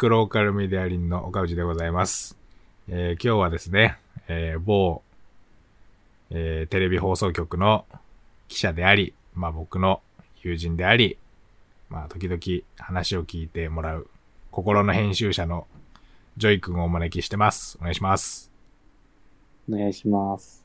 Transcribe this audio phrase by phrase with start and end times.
[0.00, 2.34] クローカルメディアリンの岡内でございます。
[2.88, 5.02] えー今日はですね、えー某、
[6.30, 7.84] えーテレビ放送局の
[8.48, 10.00] 記者であり、まあ僕の
[10.42, 11.18] 友人であり、
[11.90, 12.40] まあ時々
[12.78, 14.08] 話を聞いてもらう
[14.50, 15.66] 心の編集者の
[16.38, 17.76] ジョイ君をお招きしてます。
[17.78, 18.50] お願いします。
[19.70, 20.64] お願いします。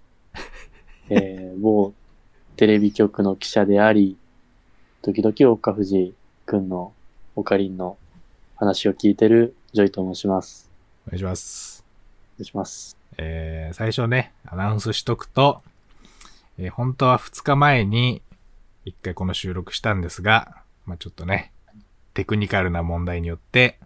[1.09, 1.91] えー、某
[2.55, 4.15] テレビ局の記者であり、
[5.01, 6.13] 時々岡藤
[6.45, 6.93] くんの
[7.35, 7.97] オカリンの
[8.55, 10.69] 話を聞いてるジョイと申します。
[11.07, 11.83] お願いします。
[12.37, 12.97] お願いします。
[13.17, 15.61] えー最初ね、アナウンスしとくと、
[16.57, 18.21] えー本当は2日前に
[18.85, 21.51] 一回この収録したんですが、まあちょっとね、
[22.13, 23.79] テクニカルな問題によって、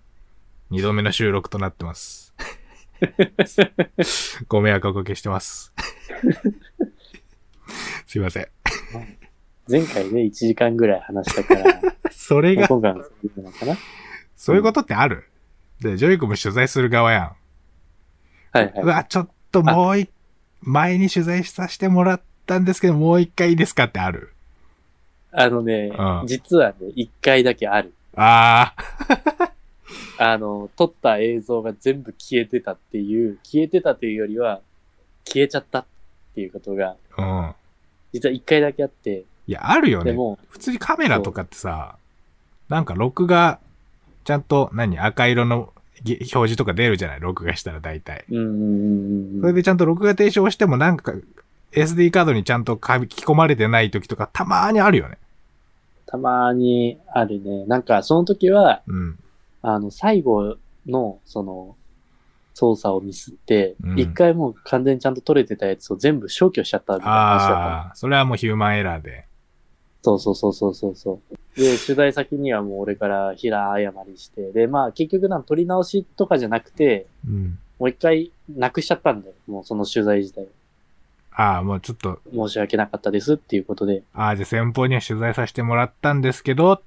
[0.69, 2.33] 二度目の収録となってます。
[4.47, 5.73] ご迷惑をおかけしてます。
[8.05, 8.47] すいません。
[9.67, 13.77] 前回ね、1時間ぐらい話したから、 それが、今回のかな
[14.39, 15.25] そういうことってある？
[15.81, 17.23] で、ジョイ君も取材する側やん。
[18.53, 18.81] はいはい。
[18.81, 20.09] うわ、ちょっともう一、
[20.61, 24.33] 前に取材させてもらったんですけど、もう一回いいですかってある？
[25.33, 27.93] あのね、うん実はね、1回だけある。
[28.15, 28.73] あ
[30.17, 34.61] あの、撮った映像が全部消えてたっていう、消えてたというよりは、
[35.25, 35.85] 消えちゃったっ
[36.33, 37.55] ていうことが、あ、うん。
[38.13, 40.11] 実は1回だけあって、いや、あるよね。
[40.11, 41.97] でも、普通にカメラとかってさ、
[42.69, 43.59] なんか録画、
[44.29, 45.73] ちゃんと何赤色の
[46.03, 47.19] げ表示とか出るじゃない？
[47.19, 48.25] 録画したら大体。
[48.29, 48.35] そ
[49.47, 51.13] れでちゃんと録画停止をしてもなんか
[51.71, 55.17] SD カードにちゃんと書き込まれてない時とかたまーにあるよね。
[56.05, 57.65] たまにあるね。
[57.65, 59.19] なんか、その時は、うん。
[59.61, 60.57] あの、最後
[60.87, 61.75] の、その、
[62.55, 67.59] 操作をミスってう、ん一、回もう完全にちゃんと撮れてたやつを全部消去しちゃったみたいな話だったの。
[67.59, 69.25] ああ、それはもうヒューマンエラーで。
[70.01, 71.35] そうそうそうそうそうそう。
[71.59, 77.59] で、取材先にはもう俺から平謝りして、で、まあ結局なん撮り直しとかじゃなくて、うん。
[77.77, 79.33] もう一回なくしちゃったんだよ。
[79.47, 80.47] もうその取材自体。
[81.31, 84.03] ああ、もうちょっと、申し訳なかったですっていうことで。
[84.13, 86.81] ああ、じゃあ先方には取材させてもらったんですけど、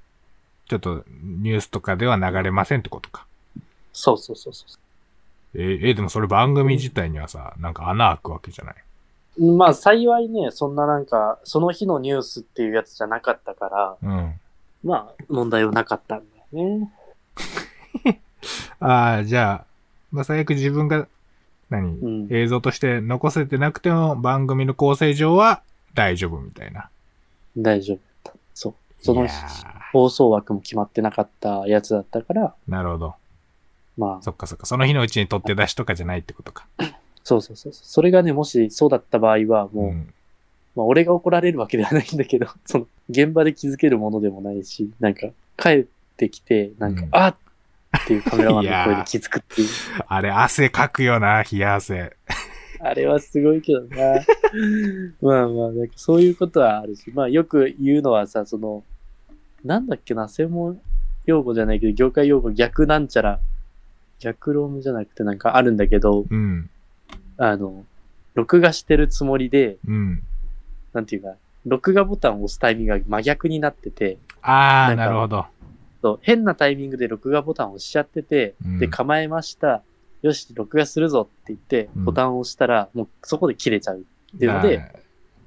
[0.69, 3.27] ちょっとニュースとかでは流れませんってことか。
[3.93, 4.65] そうそうそうそ
[5.55, 8.75] えーえーでもそれ番組自体にはさ、なんか穴開くわけじゃない？
[9.39, 9.53] う。
[9.53, 14.35] まあ幸いね、そんななんか、その日のニュースっていうやつじゃなかったから、うん。
[14.85, 16.23] まあ問題はなかったん
[16.53, 16.93] だよね。
[18.81, 19.65] ああ、じゃあ、
[20.11, 21.07] まあ、最悪自分が、
[21.71, 25.63] 何、うん映像として残せてなくても番組の構成上は
[25.95, 26.91] 大丈夫みたいな。
[27.57, 28.39] 大丈夫だった。
[28.55, 28.75] そう。
[28.99, 29.27] その
[29.93, 33.15] 放送枠も決まってなかったやつだったから、ーなるほど。
[33.97, 34.67] まあ、そっかそっか。
[34.67, 36.67] その日のうちに取って出しとかじゃないってことか。
[37.25, 37.73] そうそうそう。
[37.73, 40.15] それがね、もしそうだった場合は、もう、ん。
[40.75, 47.37] まあ、俺が怒られるわけではないんだけど、 その、現場で気づけるものでもないし、なんか、帰ってきて、なんか、うんあっ
[47.99, 49.69] っていうカメラマンの声で気づくっていう。
[50.09, 52.17] あれ、汗かくよな、冷や汗。
[52.81, 53.87] あれはすごいけどな。
[55.21, 58.83] まあまあ、なんかそういうことはあるし、まあよく言うのはさ、その、
[59.65, 60.81] なんだっけな、専門
[61.27, 63.41] 用語じゃないけど、業界用語逆なんちゃら、
[64.19, 66.71] 逆ロームじゃなくてなんかあるんだけど、うん。
[67.37, 67.85] あの、
[68.35, 70.23] 録画してるつもりで、うん。
[70.93, 71.35] なんていうか、
[71.67, 75.47] 録画ボタンを押すタイミングが真逆になってて、ああ、なるほど。
[76.03, 79.83] そう変なタイミングで録画ボタンを押しちゃってて、うんで、構えました。
[80.23, 84.05] よし、録画するぞって言って、うんボタンを押したら、もうそこで切れちゃう
[84.37, 84.83] っていうので、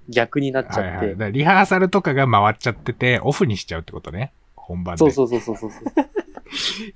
[0.09, 1.31] 逆になっちゃってはいはい。
[1.31, 4.31] リハーサルとかが回っちゃってて、オフにしちゃうってことね。
[4.55, 4.99] 本番で。
[4.99, 5.71] そうそうそうそうそう。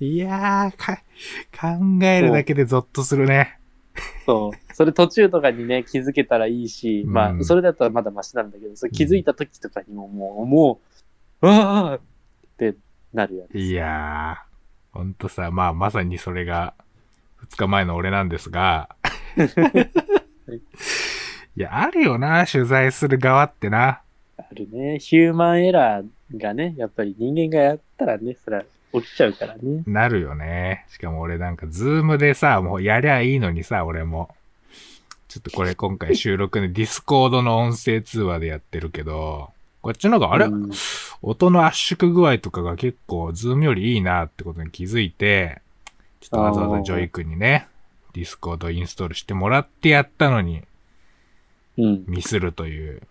[0.04, 1.02] いやー、か、
[1.52, 3.59] 考えるだけでゾッとするね。
[4.30, 4.74] そう。
[4.74, 10.80] それ途中とかにね、気づけたらいいし、うんまあ、それだったらまだマシなんだけど、それ気づいた時とかにももう、も
[11.42, 12.00] う、わーっ
[12.56, 12.76] て
[13.12, 13.58] なるやつ。
[13.58, 16.74] いやー、ほんとさ、まあ、まさにそれが、
[17.38, 18.94] 二日前の俺なんですが、
[21.56, 24.00] いや、あるよな、取材する側ってな。
[24.36, 25.00] あるね。
[25.00, 29.82] ヒューマンエラーがね、やっぱり人間がやったらね、それは起きちゃうからね。
[29.86, 30.84] なるよね。
[30.88, 34.34] しかも俺なんか、ズームでさ、もうやりゃいいのにさ、俺も。
[35.28, 40.70] ちょっとこれ今回収録で ディスコードの音声通話でやってるけど、こっちの方があれ、うん
[41.22, 45.60] 音の圧縮具合とかが結構ズームよりいいなってことに気づいて、
[46.20, 47.68] ちょっとわざわざジョイ君にね、
[48.14, 50.62] ディスコードインストールしてもらってやったのに
[51.76, 52.04] うん。
[52.06, 53.02] ミスるという。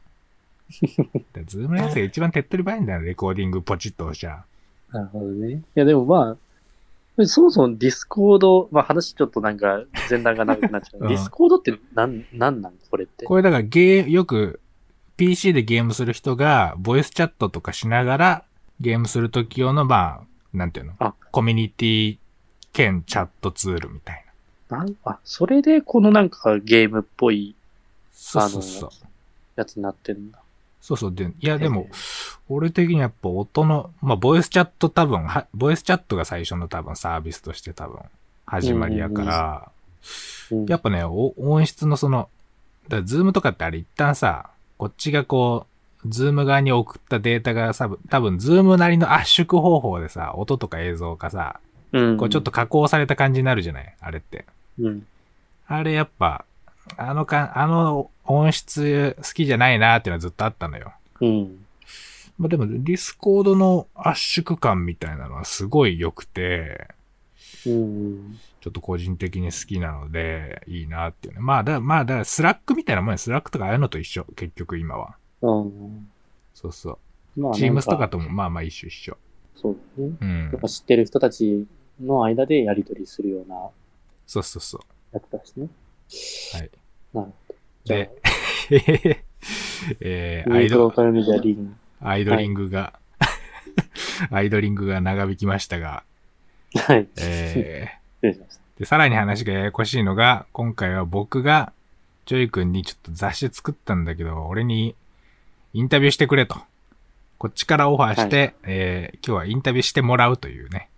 [1.33, 4.43] でズームのやつが一番手っ取り早いんだよ、レコーディングポチッと押しちゃ。
[4.91, 5.53] なるほどね。
[5.55, 6.37] いや、でもま
[7.19, 11.01] あ、そもそもディスコード、まあ話ちょっとなんか前段が長くなっちゃう。
[11.03, 13.25] うんディスコードってなん、なんなんこれって？
[13.25, 14.59] これだからゲー、よく
[15.17, 18.43] PC でゲームする人が、ボイスチャットとかしながら
[18.79, 20.93] ゲームするとき用の、まあ、なんていうの？
[20.99, 22.17] あコミュニティ
[22.71, 24.25] 兼チャットツールみたい
[24.69, 24.77] な。
[24.77, 27.55] なんあ、それでこのなんかゲームっぽい
[28.13, 28.89] そうそうそう。
[29.57, 30.39] やつになってるんだ。
[30.81, 31.13] そうそう。
[31.13, 31.87] で、いやでも、
[32.47, 37.99] 俺的にやっぱ音の、まあ、ボイスチャット多分、はボイスチャットが最初の多分サービスとして多分、
[38.45, 39.71] 始まりやから、
[40.51, 42.29] うん、やっぱね、お音質のその、
[42.87, 45.67] だズームとかってあれ一旦さ、こっちがこ
[46.03, 51.59] う、ズーム側に送ったデータがさ、多分ズームなりの圧縮方法でさ、音とか映像がさ、
[51.91, 53.95] うん、こうちょっと加工された感じになるじゃない？
[53.99, 54.45] あれって。
[54.79, 55.05] うん。
[55.67, 56.45] あれやっぱ、
[56.97, 60.93] あのか、あの音質好きじゃないなっていうのはずっとあったのよ。
[61.19, 61.65] うん。
[62.37, 66.87] まあでも、ディスコードの圧縮感みたいなのはすごい良くて、
[67.65, 68.39] うん。
[68.61, 71.39] ちょっと個人的に好きなので、いいなっていうね。
[71.41, 73.17] まあ、だ、まあ、だスラックみたいなもんや。
[73.17, 74.25] スラックとかああいうのと一緒。
[74.35, 75.15] 結局今は。
[75.41, 76.09] うん。
[76.53, 76.91] そうそ
[77.35, 77.41] う。
[77.41, 79.17] まあ、チームスとかともまあまあ一緒一緒。
[79.55, 80.11] そうだね。
[80.21, 80.59] うんやっ。
[80.59, 81.65] ぱ知ってる人たち
[82.01, 83.55] の間でやり取りするような
[84.27, 85.15] そうそうそう。
[85.15, 85.67] やつだしね。
[86.53, 86.69] はい。
[87.13, 87.48] なるほど。
[87.89, 88.11] で、
[89.99, 90.93] えー、アイド。
[92.01, 92.93] アイドリングが、
[94.29, 96.03] アイドリングが長引きましたが、
[96.75, 97.07] はい。
[97.17, 97.89] え
[98.21, 98.61] 失礼しました。
[98.77, 101.73] ー、で、さらに話がややこしいのが、今回は僕が、
[102.25, 104.95] ジョイ君にちょっと雑誌作ったんだけど、俺に
[105.73, 106.57] インタビューしてくれと。
[107.39, 110.89] こっちからオファーして、えー、今日はインタビューしてもらうというね。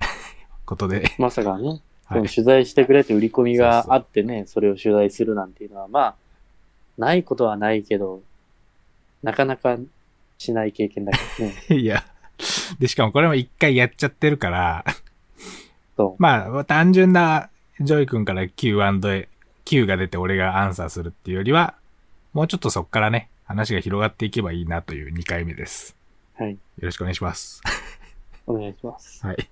[0.66, 1.80] ことで、まさかね、
[2.18, 6.14] は取材してくれって売り込みがあってね、それを取材するなんていうのは、まあ、
[6.98, 8.20] ないことはないけど、
[9.22, 9.78] なかなか
[10.38, 11.54] しない経験だからね。
[11.80, 12.04] いや。
[12.78, 14.84] で、しかもこれも一回やっちゃってるから、
[15.96, 19.28] そまあ、単純なジョイ君から Q&A、
[19.64, 21.74] Q が出て俺がアンサーするっていうよりは、
[22.32, 25.96] もうちょっとそっからね、話が広がっていけばいいなという2回目です。
[26.38, 26.42] う。
[26.42, 26.52] はい。
[26.52, 27.60] よろしくお願いします。
[28.46, 29.26] お願いします。
[29.26, 29.50] はい。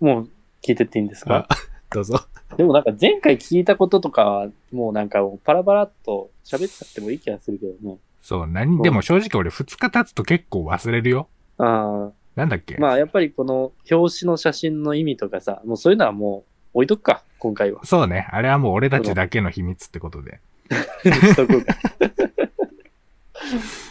[0.00, 0.30] もう
[0.62, 1.46] 聞いてっていいんですか？
[1.48, 1.56] あ
[1.92, 2.20] どうぞ。
[2.56, 7.96] でもなんか前回聞いたこととかは、もうなんかもうパラパラっと喋っちゃってもいい気がするけどね。
[8.20, 11.28] そう、何、でも正直俺2日経つと結構忘れるよ。
[11.58, 12.76] あなんだっけ？
[12.76, 16.44] あ、まあやっぱりこの表紙の写真の意味とかさ、もうそういうのはも
[16.74, 17.84] う置いとくか、今回は。
[17.84, 18.28] そうね。
[18.30, 20.40] あれはもう俺たちだけの秘密ってことで。
[21.02, 21.74] しとこうか。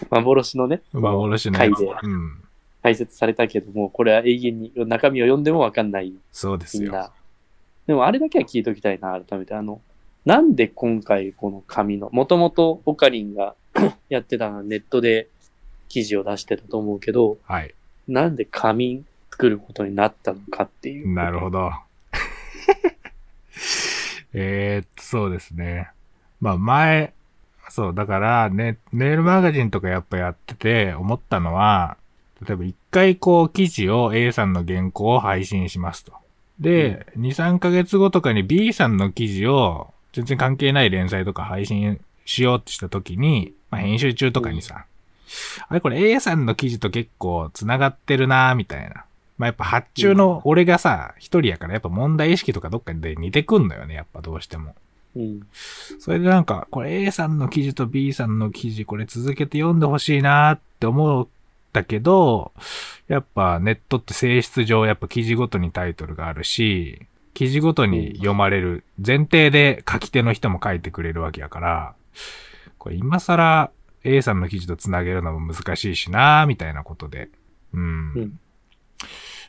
[0.10, 1.74] 幻のね、幻のやつ。
[1.76, 2.44] 回でうん。
[2.82, 7.12] 解説されたけども、これは永遠に中身を読んでもわかんないそうですよ。
[7.88, 9.54] でもあれだけは聞いときたいな、改めて。
[9.54, 9.82] あの、
[10.26, 13.56] なんで今回この紙の、もともとオカリンが
[14.10, 15.28] やってたのはネットで
[15.90, 17.74] 記事を出してたと思うけど、はい。
[18.08, 21.14] なんで紙作ることになったのかっていう。
[21.14, 21.72] なるほど。
[24.34, 25.90] えーっと、そうですね。
[26.40, 27.14] まあ前、
[27.70, 31.98] そう、だからね、メールマガジンとかやっぱやってて思ったのは、
[32.46, 36.14] 例えば一回こう記事を A さんの原稿を配信しますと。
[36.60, 44.86] で、2、3ヶ月後とかに B さんの記事を全然関係ない連載とか配信しようってした時に、まあ編集中とかにさ、
[45.68, 49.06] あれこれ A さんの記事と結構繋がってるなみたいな。
[49.38, 54.76] まあやっぱ発注の俺がさ、一人やからやっぱ問題意識とかどっかで似てくんのよね、やっぱどうしても。
[55.16, 55.42] うん。
[56.00, 61.28] それでなんか、これ A さんの記事と B さんの記事、これ続けて読んでほしいなって思
[61.72, 62.52] ったけど、
[63.08, 71.96] やっぱネットって性質上やっぱ記事ごとにタイトルがあるし、記事ごとに読まれる前提で書き手の人も書いてくれるわけやから、
[72.78, 73.72] これ今更
[74.04, 77.30] A さんの記事とつなげるのも難しいしなみたいなことで。
[77.74, 78.14] うん。
[78.16, 78.40] うん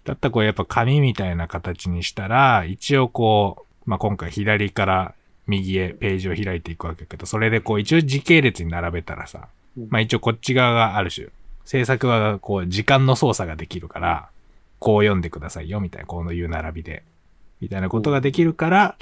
[0.04, 5.14] だったらこうやっぱ紙みたいな形にしたら、一応こう、まあ、今回左から
[5.46, 11.28] 右へページを開いていくわけだけど、それでこう一応時系列に並べたらさ、うんまあ一応こっち側がある種、
[11.64, 14.28] 制作側がこう時間の操作ができるから、
[14.78, 17.04] こう読んでくださいよ、みたいな、このいう並びで。
[17.60, 18.96] みたいなことができるから、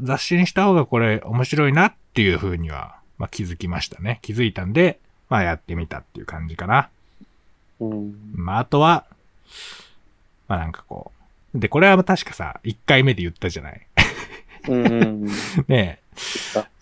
[0.00, 4.18] 雑誌にした方がこれ面白いなっていう風には、まあ気づきましたね。
[4.22, 6.88] 気づいたんで、まあやってみたっていう感じかな。
[7.80, 8.14] うん。
[8.34, 9.04] まああとは、
[10.48, 11.12] まあなんかこ
[11.54, 11.58] う。
[11.58, 13.86] で、これは確かさ、1回目で言ったじゃない。
[14.68, 15.24] うんうん。
[15.68, 16.06] ねえ。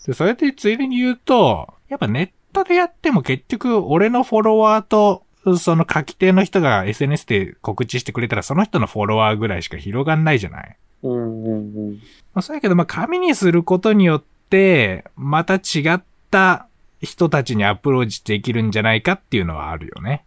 [0.06, 5.22] でそれでついでに言うと、やっぱネットでやっても結局俺のフォロワーと、
[5.58, 10.76] その書き手の人が SNS で告知してくれたらその人のフォロワーぐらいしか広がんないじゃない？
[11.02, 11.92] うんうんうん。
[12.32, 16.66] まあ、そうやけど、まあ、紙にすることによって、また違った
[17.02, 20.24] 人たちにアプローチできるんじゃないかっていうのはあるよね。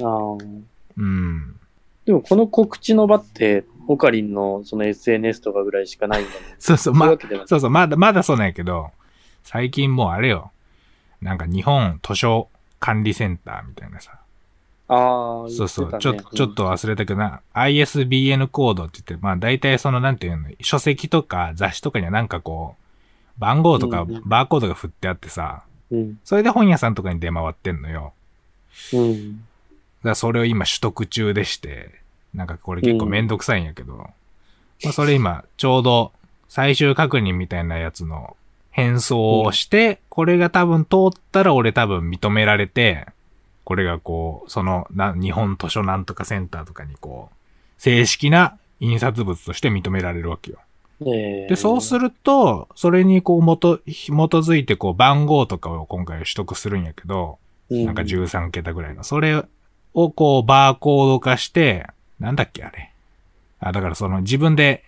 [0.00, 0.36] ああ。
[0.96, 1.54] うん。
[2.04, 6.40] でもこの告知の場って、オカリンのその SNS とかぐらいしかないんだもん。
[6.58, 7.16] そうそう、ま。
[7.46, 8.90] そうそう、まだ、まだそうなんやけど、
[9.44, 10.50] 最近もうあれよ。
[11.20, 12.48] なんか日本図書
[12.80, 14.18] 管理センターみたいなさ。
[14.88, 26.18] ああ、そうそう、ちょっと、ちょっと忘れたけどな、ISBN コードって言って、まあ大体そのなんていうの、書籍とか雑誌とかにはなんかこう、番号とかうんうんバーコードが振ってあってさ、うん。
[26.24, 28.12] それで本屋さんとかに出回ってんのよ。
[28.92, 29.36] うん。
[29.38, 29.42] だ
[30.02, 31.90] からそれを今取得中でして、
[32.34, 36.12] なんかこれ結構めんどくさいんやけど、まあそれ今ちょうど
[36.48, 38.36] 最終確認みたいなやつの
[38.78, 43.06] 変装をして、これが多分通ったら俺多分認められて、
[43.64, 47.36] これがこう、そのな日本図書なんとかセンターとかにこう、
[47.76, 50.58] 正式な印刷物として認められるわけよ。
[51.00, 52.08] えで、そうする。
[52.08, 57.38] ると、それにこう元、基づいてこう番号とかを今回取得するんやけど、
[57.70, 59.02] なんか13桁ぐらいの。
[59.02, 59.44] それ
[59.94, 61.86] をこうバーコード化して、
[62.20, 62.92] なんだっけあれ。
[63.58, 64.84] あ、だからその自分で、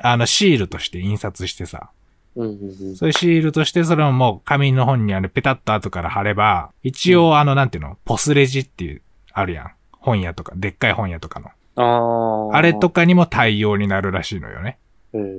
[0.00, 1.90] あのシールとして印刷してさ、
[2.38, 2.96] うんうんうん。
[2.96, 9.02] そういうシールとしてそれをもう紙の本にあれペタッと後から貼れば、一応あのなんていうの、ポスレジっていう、
[9.32, 9.72] あるやん。
[9.92, 11.50] 本屋とか、でっかい本屋とかの。
[11.76, 12.56] ああ。
[12.56, 14.78] あれとかにも対応になるらしいのよね。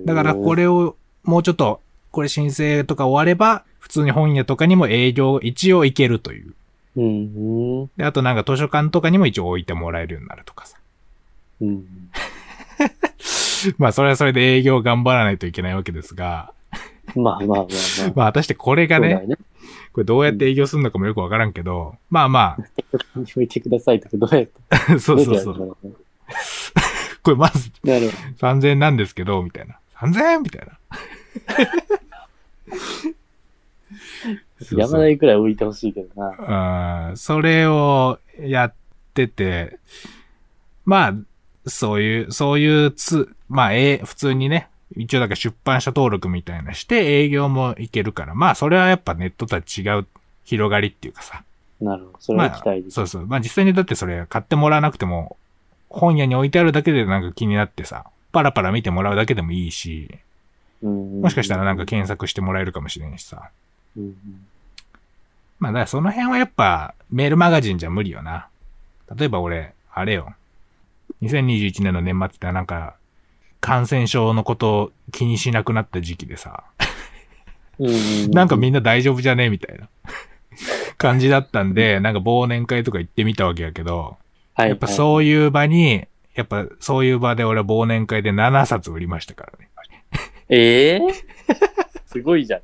[0.06, 0.64] だからこれ。
[0.64, 6.54] れをもうちょっと、これ申請とか終われば、普通に本屋とかにも営業一応行けるという。
[7.98, 10.78] で、あとなんか図書館とかにも一応置いてもらえるようになるとかさ。
[11.62, 11.86] うん。
[13.78, 16.52] まあそれはそれで営業頑張らないといけないわけですが、
[17.16, 17.68] まあまあまあまあ。
[18.16, 19.36] まあ果たしてこれがね、ね。
[19.94, 22.58] これどうやって営業するのかもよくわからんけど、まあま
[23.16, 24.52] 拭いてくださいとかどうやって。
[24.70, 25.78] あ、 そうそうそう。
[27.24, 29.80] これまずなるほ3000円なんですけど、みたいな。
[29.98, 30.44] 3000円？
[30.44, 30.80] みたいな。
[34.72, 34.80] ど。
[34.80, 37.10] 山台くらい置いてほしいけどな。
[37.10, 38.74] うん、それをやっ
[39.14, 39.80] てて、
[40.86, 50.08] まあ、そういう、そういうつ、まあ、え、普通にね、一応だから出版社登録みたいなして営業もいけるから、まあ、それはやっぱネットとは違う
[50.46, 51.44] 広がりっていうかさ。
[51.82, 52.18] なるほど。
[52.20, 52.96] それは期待です。
[52.96, 53.26] そうそう。
[53.26, 55.38] まあ実際にだってそれ買ってもらわなくても、
[55.90, 60.10] 本屋に置いてあるだけでなんか気になってさ、パラパラ見てもらうだけでもいいし、
[60.82, 63.50] うんもしかしたらなんか検索してもらえるかもしれんしさ。
[65.60, 68.48] まあだからその辺はやっぱメールマガジンじゃ無理よな。
[69.16, 70.34] 例えば俺、あれよ。
[71.22, 72.96] 2021年の年末ってなんか、
[73.62, 76.64] 感染症のことを気にしなくなった時期でさ。
[78.32, 79.90] なんかみんな大丈夫じゃねみたいな。
[80.98, 84.18] 感じだったんで、なんか忘年会とか行ってみたわけやけど、
[84.54, 89.70] はい、やっぱそういう場に、やっぱそういう場で俺は忘年会で7冊売りましたからね。
[90.50, 91.00] ええ
[92.10, 92.62] すごいじゃん。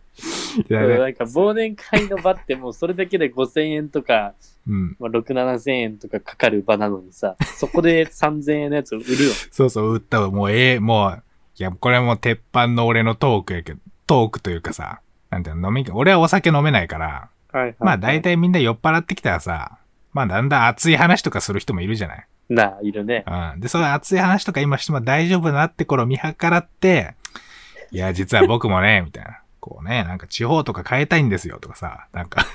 [0.70, 4.34] なんか忘年会の場ってもうそれだけで5000円とか、
[4.68, 4.96] うん。
[5.00, 9.32] まあ、6、7000円とかかかる場なのにさ、そこで3000円のやつを売るよ。
[9.52, 10.32] そうそう、売ったわ。
[10.32, 11.24] もうええ、もう、
[11.60, 18.24] いや、これはもう鉄板の俺のトークやけど、トークというかさ、なんていうの、飲み、俺はお酒飲めないから、はいはい、まあ大。
[18.24, 19.78] 体みんな酔っ払ってきたらさ、
[20.12, 22.28] まあだんだん熱い話とかする人もいるじゃない。
[22.50, 23.24] なあ、いるね。
[23.28, 23.60] うん。
[23.60, 27.16] で、そういう熱い話とか今しても大丈夫だなって頃見計らって、
[27.96, 29.40] いや、実は僕もね、 みたいな。
[29.62, 32.46] こうね、なんか地方とか変えたいんですよとかさ、なんか。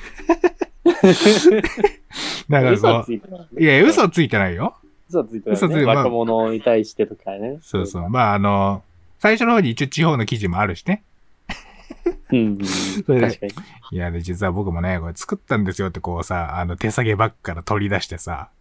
[2.49, 4.77] なんか嘘こついてない、う、いや、嘘ついてないよ。
[5.09, 5.67] 嘘ついてない、ね。
[5.67, 7.59] 嘘ついてまあ若者に対してとかね。
[7.63, 8.09] そうそう。
[8.11, 8.85] まああの、
[9.19, 11.03] 最初の方に一応地方の記事もあるしね。
[12.33, 12.39] うん。
[12.39, 13.21] うん。
[13.21, 13.53] 確かに。
[13.93, 18.51] いや、で、実は僕もね、これ作ったんですよってこうさ、あの、手提げバッグから取り出してさ。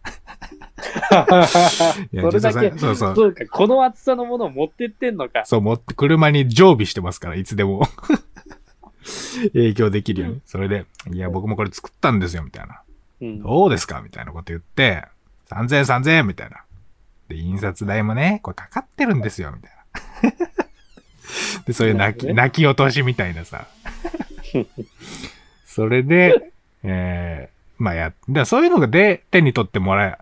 [2.12, 5.44] いやそれだそうそうそうか、この厚さのものを持ってってんのか。
[5.44, 7.82] そう、持って、車に常備してますから、いつでも。
[9.52, 10.40] 影響できるように。
[10.46, 12.82] それで、いや、僕もこれ作ったんですよ、みたいな。
[13.20, 13.42] うん。
[13.42, 14.00] どうですか？
[14.02, 15.04] みたいなこと言って、
[15.50, 16.64] 3000円、3000円みたいな。
[17.28, 19.72] で、印刷代もね、これかかってるんですよ、みたい
[20.40, 20.49] な。
[21.66, 23.66] で、そういう泣き、泣き落としみたいなさ。
[25.66, 30.18] それで、えー、まあや、だそういうのがで手に取ってもらえ、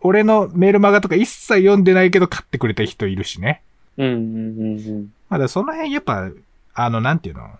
[0.00, 3.62] 俺のメールマガとか一切読んでないけど買ってくれた人いるしね。
[3.98, 5.12] うんうんうんうん。
[5.28, 6.30] まあ、だその辺やっぱ、
[6.74, 7.50] あの、なんていうの？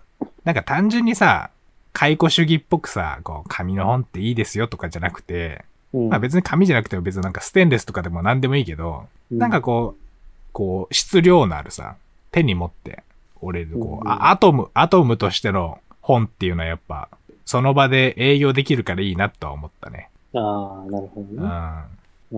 [0.43, 1.49] なんか単純にさ、
[1.93, 10.03] 解雇主義っぽくさ、こう、紙の本っていいですよとかじゃなくて、うんまあ別に紙じゃなくても別になんかステンレスとかでも何でもいいけど、なんかこう、
[10.51, 11.95] こう、質量のあるさ、
[12.33, 13.03] 手に持って、
[13.39, 17.07] 俺、こう、うんあアトム、アトムとしての本っていうのはやっぱ、
[17.45, 20.09] その場で営業できるからいいなとは思ったね。
[20.33, 21.27] ああ、なるほどね。
[21.29, 21.39] うん。
[21.39, 21.87] ま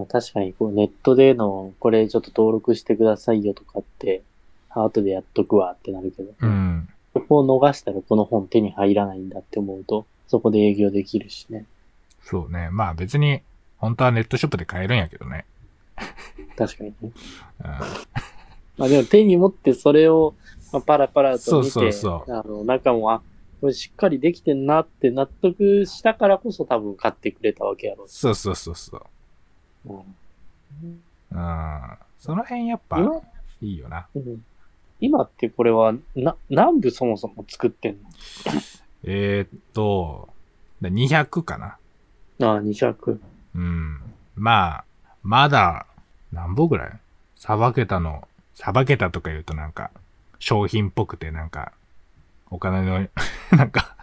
[0.02, 4.22] あ確かにこうネットでのこれちょっと登録してくださいよとかって、
[4.70, 6.90] 後でやっとくわってなるけど、うん。
[7.14, 11.66] そこを逃したらこの本手に入らないんだって思うと、そこで営業できるしね。
[12.24, 12.70] そうね。
[12.72, 13.42] まあ別に、
[13.78, 15.46] 本当はネットショップで買えるんやけどね。
[16.58, 16.96] 確かにね。
[17.04, 17.12] うん。
[18.78, 20.36] まあでも手に持ってそれを、
[20.74, 23.22] まあ、パラパラと見て、そうそうそあの、中も、あ、
[23.62, 28.06] これしっかりできてんなって納得したからこそ多分買ってくれたわけやろ。
[28.08, 29.04] そうそうそうそう。
[29.88, 31.02] うん
[31.32, 31.98] うん。
[32.20, 33.22] その辺やっぱ、今？
[33.62, 34.08] いいよな。
[34.16, 34.44] うん
[35.02, 37.98] 今ってこれは、な、何部そもそも作ってん
[39.04, 40.30] えー、っと、
[40.82, 41.78] だ200かな。
[42.40, 43.20] のああ、200。
[43.56, 44.00] うん。
[44.36, 44.84] まあ、
[45.22, 45.86] まだ、
[46.32, 46.92] 何本ぐらい？
[47.36, 48.26] さばけたの、
[48.56, 49.92] さばけたとか言うとなんか、
[50.40, 51.74] 商品っぽくてなんか、
[52.50, 53.08] お金の、
[53.52, 53.96] なんか、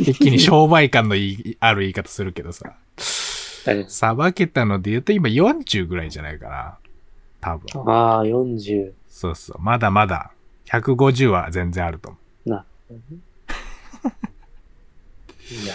[0.00, 2.74] 一気に商売感のいい、ある言い方するけどさ、
[3.64, 6.76] はいさばけたので言うと今40ぐらいじゃないかな。
[7.40, 7.90] 多分。
[7.90, 8.92] ああ、40。
[9.08, 9.56] そうそう。
[9.58, 10.32] まだまだ、
[10.66, 12.50] 150は全然あると思う。
[12.50, 12.66] な。
[15.50, 15.74] いや、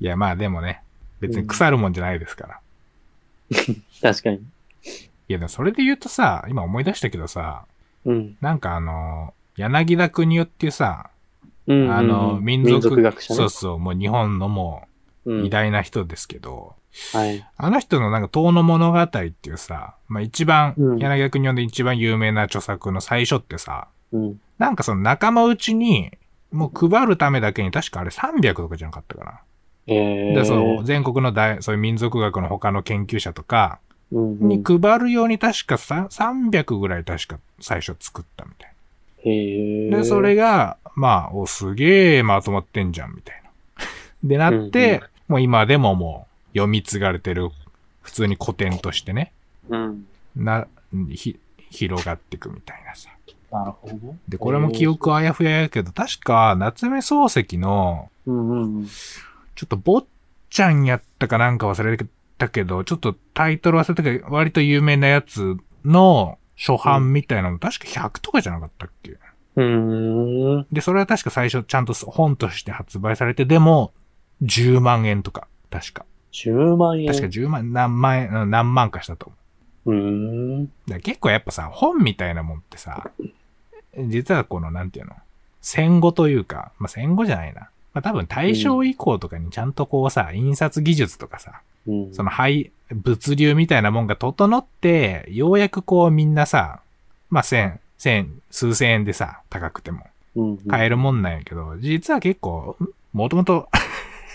[0.00, 0.82] いや、まあでもね、
[1.20, 2.60] 別に腐るもんじゃないですから。
[4.00, 4.42] 確かに。
[5.28, 7.64] いや、でもそれで言うとさ、今思い出したけどさ、
[8.04, 8.36] うん。
[8.40, 11.10] なんかあの、柳田国夫っていうさ、
[11.66, 13.36] うんうんうんあの、民民族族学者ね。
[13.36, 14.88] そうそう、もう日本のもう。
[14.88, 14.92] うん
[15.46, 16.74] 偉大な人ですけど、
[17.12, 17.46] はい。
[17.56, 24.40] あの人のなんか、遠の物語っていうさ、まあ一番、うん柳田国夫で一番有名な著作の最初ってさ、うん。
[24.58, 26.10] なんかその仲間内に、
[26.50, 29.40] もう配るためだけに確かあれ300とかじゃなかったかな。
[29.86, 38.72] ええで、その全国の大、そういう民族学の他の研究者とかうんうん、に配るように確かさ300ぐらい確か最初作ったみたい。
[39.90, 39.98] な。
[39.98, 43.50] で、それが、まあ、お、すげえまとまってんじゃん、みたいな。
[44.24, 47.48] で、なって、うんもう今でももう読み継がれてる、
[48.02, 49.32] 普通に古典としてね、
[49.70, 50.06] うん。
[50.36, 50.66] な、
[51.10, 51.38] ひ、
[51.70, 53.08] 広がっていくみたいなさ。
[53.50, 54.18] なるほどね。
[54.28, 58.86] で、これも記憶あやふややけど、確か、夏目漱石の、うんうんうん。
[58.86, 60.06] ちょっと坊
[60.50, 61.96] ちゃんやったかなんか忘れ
[62.42, 69.12] たけど、ちょっとタイトル忘れたけど、割と有名なやつの初版みたいなの、確か100とかじゃなかったっけ？
[69.56, 70.66] うーん。
[70.72, 73.92] で、それは確か最初ちゃんと本として発売されて、でも、
[74.42, 76.04] 10万円とか、確か。
[76.32, 77.06] 10万円。
[77.08, 79.32] 確か10万、何万円、うん何万かしたと
[79.84, 79.98] 思う。
[79.98, 80.72] うーん。
[80.88, 83.10] だ結構やっぱさ、本みたいなもんってさ、
[84.08, 85.12] 実はこの、なんていうの、
[85.60, 87.68] 戦後というか、まあ、戦後じゃないな。
[87.92, 91.71] まあ、多分大正以降とかにちゃんとこうさ、印刷技術とかさ、うん。
[92.12, 96.80] その廃、物流みたいなもんが整って、ようやくこうみんなさ、
[97.30, 102.76] まあ、千、千、数千円でさ、高くてもうん、買えるもんなんやけど、実は結構、
[103.12, 103.68] もともと、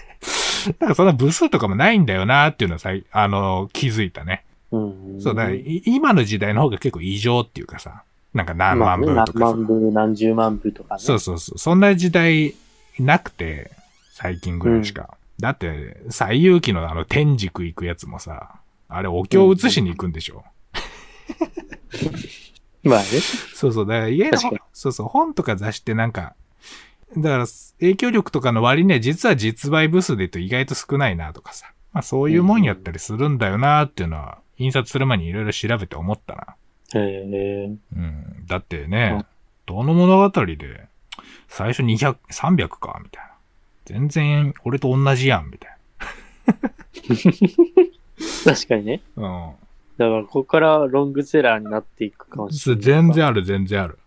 [0.80, 4.44] なんかそんな部数とかもないんだよなっていうのはさ、あの、気づいたね。
[4.72, 5.22] うん。
[5.22, 11.00] そうだ今の時代の方が結構異常っていうかさ、なんか何万部とまあか何万部、何十万部とかね。
[11.00, 12.54] そうそうそう、そんな時代
[13.00, 13.72] なくて、
[14.12, 15.17] 最近ぐらいしか。
[15.40, 20.44] だって、最有機のあの天竺行くやつもさ、あれお経移しに行くんでしょ、
[22.84, 23.06] まあね。
[23.54, 24.38] そうそう、だから家の
[24.74, 26.36] そうそう、本とか雑誌ってなんか、
[27.16, 27.46] だから
[27.80, 31.72] 影響力とかの割には実は実売部数で言うと意外と少ないなとかさ。
[31.94, 36.56] まあそういうもんやったりするんだよなっていうのは、印刷する前にいろいろ調べて思ったな。
[36.96, 37.66] へえ。
[37.96, 38.46] うん。
[38.48, 39.26] だってね、
[39.66, 40.88] どの物語で、
[41.48, 43.27] 最初200、300か、みたいな。
[43.88, 45.78] 全然、俺と同じやん、みたい
[48.44, 49.02] 確かにね。
[49.16, 49.54] な。
[49.98, 52.48] だから、ここからロングセラーになっていくかうん。
[52.48, 52.84] もしれない。
[52.84, 53.98] 全然ある、全然ある。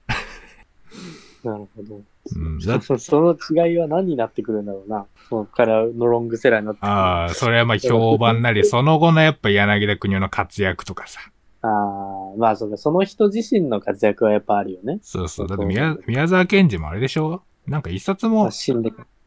[1.43, 2.01] なるほど。
[2.37, 2.59] うん。
[2.59, 5.07] だそその違いは何になってくるんだろうな。
[5.31, 6.93] そこからのロングセラーになってくる。
[6.93, 11.21] ああ、それはまあ評判なり、その後のやっぱ柳田国夫の活躍とかさ。
[11.62, 14.99] ああ、まあそうか、その人自身の活躍はやっぱあるよね。
[15.03, 15.49] そうそう。
[15.49, 17.43] だって宮宮沢賢治もあれでしょ？
[17.66, 18.51] なんか一冊もあ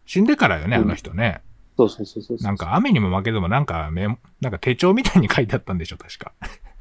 [0.05, 0.59] 死んでから。
[0.59, 1.41] よね、あうんの人ね。
[1.77, 2.37] そうそうそうそう。
[2.37, 6.33] なんか雨にも負けずもなんかメモ、なんか手帳みたいに書いてあったんでしょ、確か。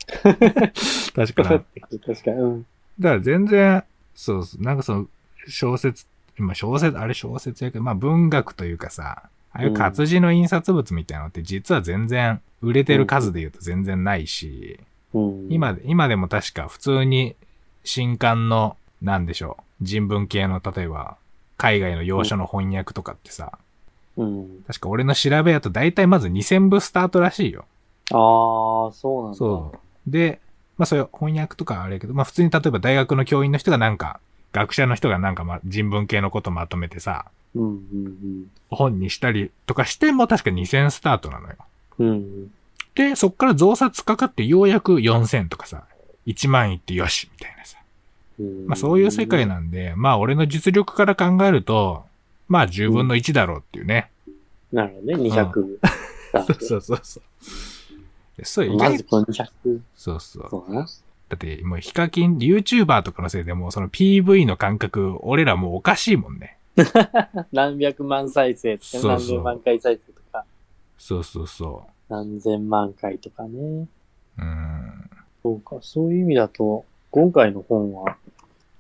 [1.15, 1.51] 確かな。
[1.51, 1.65] だか
[2.07, 2.37] 確かに。
[2.37, 2.67] うん。
[2.99, 5.07] ら全然、そうそう、なんかその、
[5.49, 6.07] 小説、
[6.39, 14.81] 今小説、あれ小説やけど、まあ文学というかさ、ああいう活字の印刷物みたいなのって実は全然売れてる数で言うと全然ないし、
[15.13, 17.37] うん、今、今でも確か普通に
[17.85, 21.17] 新刊の、なんでしょう、人文系の、例えば、
[21.57, 23.59] 海外の要所の翻訳とかってさ、
[24.17, 24.65] うん。
[24.67, 27.65] 確か俺の調べやと大体まず2000部スタートらしいよ。
[28.11, 29.39] ああ、そうなんだ。
[29.39, 30.11] そう。
[30.11, 30.41] で、
[30.79, 34.21] まあそういう翻訳とかあれやけど、まあ普通に例えば大学の教員の人がなんか
[34.53, 41.57] 学者の人がなんかま、人文系のことまとめてさ、うんうん本にしたりとかしても確か2000スタートなのよ。
[41.99, 42.09] うん。
[42.09, 42.53] うん。
[42.95, 45.85] で、そっから増刷かかってようやく4000とかさ、
[46.27, 47.79] 1万いってよし、みたいなさ。
[48.43, 52.05] うんまあそういう世界なんで、まあ俺の実力から考えると、
[52.49, 54.11] まあ10分の1だろうっていうね。
[54.73, 55.79] なるほどね、200。
[56.61, 57.23] そうそうそう。
[58.37, 59.81] でそう、意外まずこの200。
[59.95, 60.47] そうそう。
[60.51, 60.75] そう
[61.33, 66.59] だってもうヒカキン、YouTuber とかのせいでもうその PV の感覚、俺らもうおかしいもんね。
[67.53, 70.45] 何百万再生とか、そうそう何千万回再生とか、
[70.99, 73.59] そうそうそ何千万回とかね。
[73.59, 73.89] う。
[74.39, 75.11] うん。
[75.43, 78.17] そうか、そういう意味だと、今回の本は、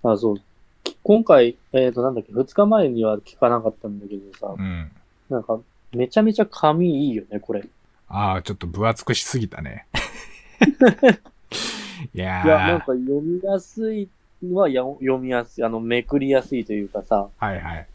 [0.02, 0.36] あ、そう、
[0.84, 4.90] き今回、えっ、と、なんだっけ、2日前には聞かなかったんだけどさ、うん。
[5.30, 5.60] なんか、
[5.92, 7.60] めちゃめちゃ紙いいよね、これ。
[7.60, 7.64] い
[8.08, 9.86] ああ、ちょっと分厚くしすぎたね。
[12.14, 12.48] いやー。
[12.48, 14.08] や、なんか読みやすい
[14.50, 17.86] はや読みやすい、あの、めくりやすいというかさ、はいはい。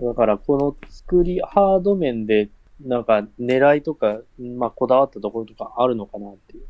[0.00, 2.48] だからこの作り、ハード面で、
[2.80, 6.64] なんか狙いとか、まあ、こだわったところとかあるのかなっていう。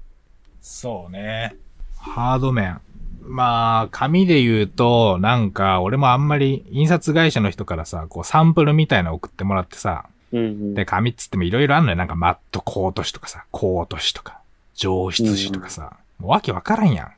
[0.60, 1.56] そうね。
[1.96, 2.80] ハード面。
[3.26, 11.96] まあ、紙で言うと、なんか、俺もあんまり印刷会社の人からさ、こうサンプルみたいなの送ってもらってさ、うんうん、で、紙っつってもいろいろあんのよ。
[11.96, 14.40] なんかマットコート紙とかさ、コート紙とか、
[14.74, 17.12] 上質紙とかさ、うんうん、もうわけわからんやん。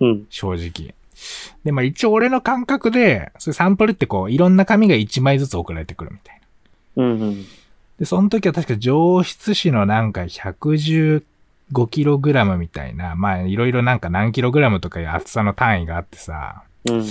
[0.00, 0.94] うん、正直。
[1.64, 6.40] で、まあ一応俺の感覚で、そういうサンプルってこう、いろんな紙が1枚ずつ送られてくるみたい
[6.96, 7.04] な。
[7.04, 7.44] うんうん、
[7.98, 11.22] で、その時は確か上質紙のなんか119
[11.74, 17.06] 5kg みたいな、まあいろいろなんか何 kg とかいう厚さの単位があってさ、うん、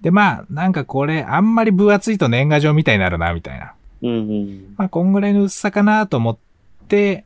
[0.00, 3.74] で、まあ、なんかこれ、あんまり分厚いと年賀状みたいになるな、みたいな。
[4.02, 6.38] うんうん、まあ、こんぐらいの薄さかなと思っ
[6.88, 7.24] て、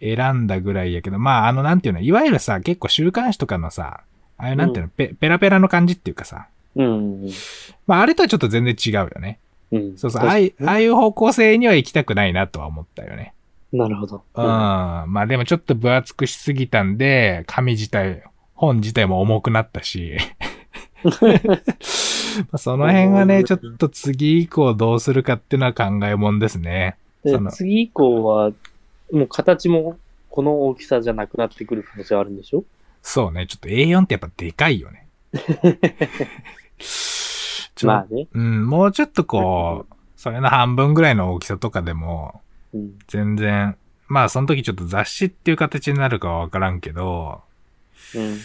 [0.00, 4.00] 選んだぐらいやけど、まあ、あの、なんていうの、いわゆるさ、結構週刊誌とかのさ、
[4.38, 7.28] あれなんていうの、うん、ペペラペラの感じっていうかさ、うん、
[7.86, 9.38] まあ、あれとはちょっと全然違うよね。
[9.70, 10.38] うん、そうそう、ああ
[10.80, 13.34] いう方向性には行きたくないなとは思ったよね。
[13.72, 14.22] なるほど。
[14.34, 14.44] うん。
[14.44, 20.16] まあでもちょっと分厚くしすぎたんで、紙自体、本自体も重くなったし。
[21.04, 21.10] ま
[22.52, 26.96] あその辺はね、ちょっと次以降どうするかっていうのは考えもんですね。
[27.50, 28.50] 次以降は、
[29.12, 29.98] もう形も
[30.30, 32.64] この大きさじゃなくなってくる可能性あるんでしょ？
[33.02, 35.06] そうね、ちょっと A4 ってやっぱでかいよね。
[37.82, 38.26] まあね。
[38.32, 42.42] うん、もうちょっとこう、それの半分ぐらいの大きさとかでも、
[42.74, 42.98] うん。
[43.08, 43.76] 全然、
[44.08, 47.42] まあその時ちょっと雑誌っていう形になるかはわからんけど、
[48.14, 48.38] うん。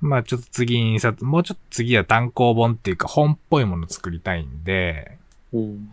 [0.00, 5.18] まあちょっと次印刷、もうちょっと次は単行本っていうか本っぽいもの作りたいんで、
[5.52, 5.90] うん。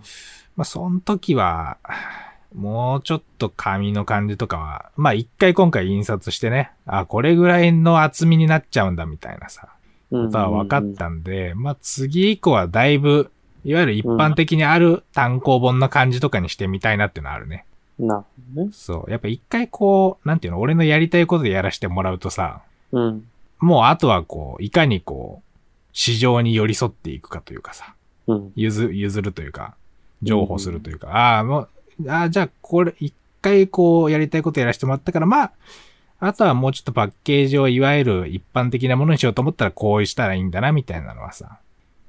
[0.55, 1.77] まあその時は、
[2.55, 9.67] もうちょっと紙の感じとかは、まあ一回今回印刷してね、あ、これぐらいの厚みになっちゃうんだみたいなさ、
[10.09, 10.25] うん。
[10.27, 13.31] ことは分かったんで、まあ次以降はだいぶ、
[13.63, 17.65] いわゆる一般的にある単行本の感じとかにしてみたいなっていうのはあるね。
[17.99, 18.23] な
[18.55, 18.69] るね。
[18.71, 19.11] そう。
[19.11, 23.27] やっぱ一回こう、なんていうの、俺のやりたいことでやらせてもらうとさ、うん。
[23.59, 25.47] もうあとはこう、いかにこう、
[25.93, 27.95] 市場に寄り添っていくかというかさ、
[28.27, 28.53] うん。
[28.55, 29.75] 譲、譲るというか、
[30.21, 31.69] 譲歩するというか、ああ、もう、
[32.09, 35.51] ああ、じゃあこれ、一回こう、やりたいことやらせてもらったから、まあ、
[36.19, 41.57] あとはもうちょっとパッケージをいわゆる一般的なものにしようと思ったらこうしたらいいんだな、みたいなのはさ、うん。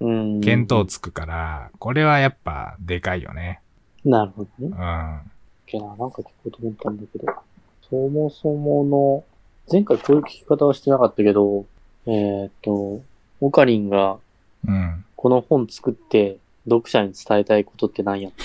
[0.01, 3.61] 見当つくから、これはやっぱでかいよね。
[4.05, 4.75] なるほどねう。
[4.75, 5.31] ん。
[5.67, 7.27] けな、なんか聞こうと思ったんだけど、
[7.89, 9.25] そもそもの、
[9.71, 11.67] 前回こういう聞き方はしてなかったけど、
[12.07, 13.03] えーっと、
[13.41, 14.19] オカリンが
[14.67, 15.05] うん。
[15.15, 18.29] この本作って読者に伝えたいことって何や？
[18.29, 18.45] った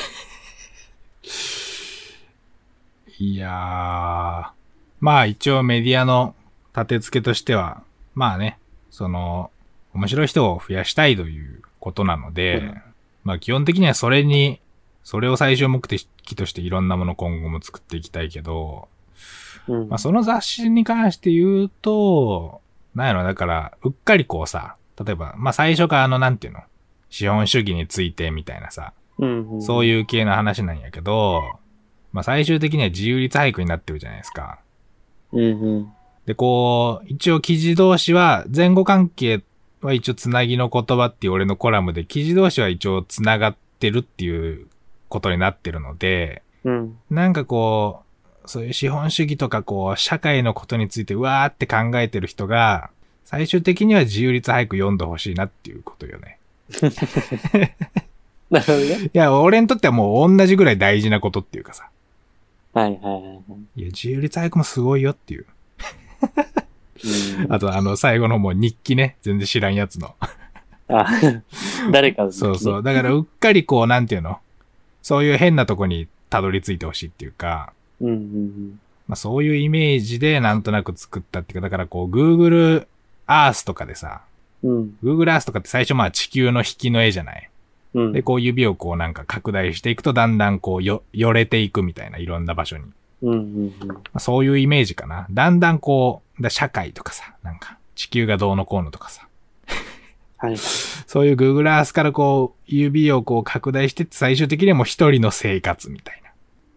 [3.19, 4.51] いやー、
[4.99, 6.35] まあ一応メディアの
[6.75, 7.83] 立て付けとしては、
[8.15, 8.57] まあね、
[8.89, 9.51] その、
[9.93, 12.81] 面白い人を増やしたいということなので、うん
[13.23, 14.59] まあ基本的にはそれに、
[15.03, 18.87] それを最終目的としていろんなもの今後も作っていきたいけど、
[19.67, 19.89] うん。
[19.89, 22.61] まあその雑誌に関して言うと、
[22.95, 26.61] なんやろ、だから、うっかりこうさ、例えば、まあ最初からあの、なんていうの、
[27.09, 29.61] 資本主義についてみたいなさ、うん、うん。
[29.61, 29.85] そうう。
[29.85, 31.59] いう系の話なんやけど、
[32.11, 34.59] まあ最終的には自由律俳句になってるじゃないですか。
[35.31, 35.45] うん、う
[35.79, 35.93] ん。
[36.25, 39.43] で、こう、一応記事同士は、前後関係
[39.87, 44.67] は一応つなぎの言葉っていう俺のコラムで、記事同士は一応つながってるっていう
[45.09, 46.97] ことになってるので、うん。
[47.09, 48.03] なんかこ
[48.45, 52.89] う、そういう資本主義とかこう、社会のことについてうわーって考えてる人が、
[53.25, 56.39] 最終的には自由律俳句読んでほしいなっていうことよね。
[58.49, 59.09] なるほどね。
[59.13, 61.89] いや、俺にとってはもう同じぐらい大事なことっていうかさ。
[62.73, 63.29] はいはいはいは
[63.75, 63.81] い。
[63.81, 65.45] いや、自由律俳句もすごいよっていう。
[67.03, 70.15] うんあとあの最後のもう日記ね、全然知らんやつの。
[70.89, 71.07] あ、
[71.91, 72.83] 誰かそうそう。
[72.83, 74.39] だからうっかりこう、なんていうの？
[75.01, 82.87] そういう変なとこにたどり着いてほしいっていうか、うんうんまあそういうイメージでなんとなく作ったっていうか、だからこう Google
[83.27, 84.21] Earth とかでさ、
[84.63, 84.71] うん。
[84.71, 84.97] うん。
[85.03, 87.49] Google Earth とかって最初まあ地球の引きの絵じゃない？
[87.95, 88.11] うん。
[88.13, 92.83] で、こう指をこうなんか拡大していくとだんだんこうよ、よれていくみたいな、いろんな場所に。
[93.23, 95.27] うんうんまあ、そういうイメージかな。
[95.31, 99.27] だんだんこう、だ社会とかさ、なんか地球がどうのこうのとかさ、
[100.43, 100.57] はい。
[101.07, 106.21] そういう Google Earth からこう、指をこう拡大してって最終的にはもう一人の生活みたい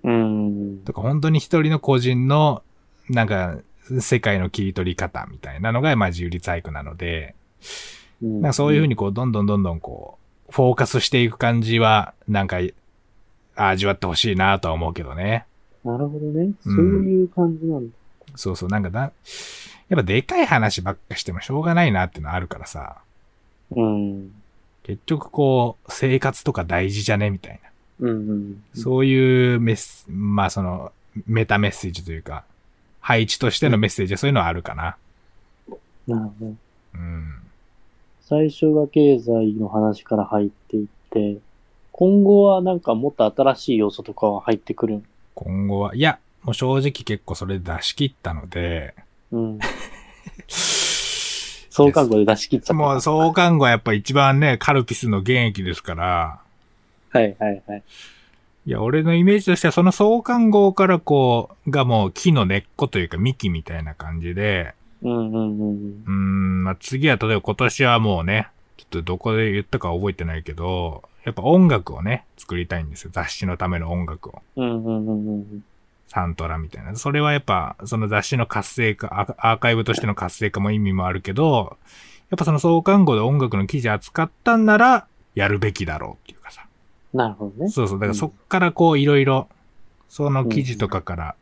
[0.04, 0.12] な。
[0.12, 0.78] うん。
[0.84, 2.62] とか本当に一人の個人の、
[3.10, 3.58] なんか、
[4.00, 7.34] 世界の切り取り方みたいなのが、まあ自由律俳句なので、
[8.22, 12.58] うんなんかそういうふうにこう、どんどんどんどんこう、フォーカスしていく感じは、なんか、
[13.56, 15.46] 味わってほしいなとは思うけどね。
[15.84, 16.52] なるほどね。
[16.60, 17.94] そういう感じなんだ。
[18.36, 19.12] そうそう、なんかだ、やっ
[19.90, 22.98] ぱでかい話ばっかしてもしょうがないなっていうのはあるからさ、
[23.70, 24.32] うん。
[24.82, 27.70] 結局こう、生活とか大事じゃねみたいな。
[28.08, 28.62] うんうん。
[28.74, 30.92] そういうメス、まあその、
[31.26, 32.44] メタメッセージというか、
[33.00, 34.96] 配置としてのメッセージはそういうのはあるかな。
[36.06, 36.54] なるほど。
[36.94, 37.34] うん。
[38.22, 41.38] 最初が経済の話から入っていって、
[41.92, 45.02] 今後はなんかもっと新しい要素とかは入ってくる。
[45.34, 48.94] 今後は、いや、もう正直結構それ出し切ったので、
[49.32, 49.58] うん。
[50.46, 52.74] 創刊号で出し切っちゃった。
[52.74, 56.40] もう創刊号はやっぱ一番ね、カルピスの原液ですから、
[57.10, 57.82] はいはいはい。
[58.66, 73.10] いや、俺のイメージとしてはその創刊号からこう、がもう木の根っこというか幹みたいな感じで、うんうんうんうーん、まあ、次は例えば今年はもうね、ちょっとどこで言ったか覚えてないけど、やっぱ音楽をね、作りたいんですよ。
[73.12, 74.42] 雑誌のための音楽を。
[74.54, 74.64] うん。
[74.64, 75.64] うんうんうんうん。
[76.08, 76.96] サントラみたいな。
[76.96, 81.76] それはやっぱ、その雑誌の活性化、アアーカイブとしての活性化も意味もあるけど、
[82.30, 86.66] やっぱその創刊号で音楽の記事扱ったんなら、やるべきだろうっていうかさ。
[87.12, 87.70] なるほどね。
[87.70, 87.98] そうそう。
[87.98, 89.48] だからそっからこういろいろ、
[90.08, 91.34] その記事とかから、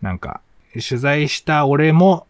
[0.00, 0.40] なんか、
[0.72, 2.26] 取材した俺も、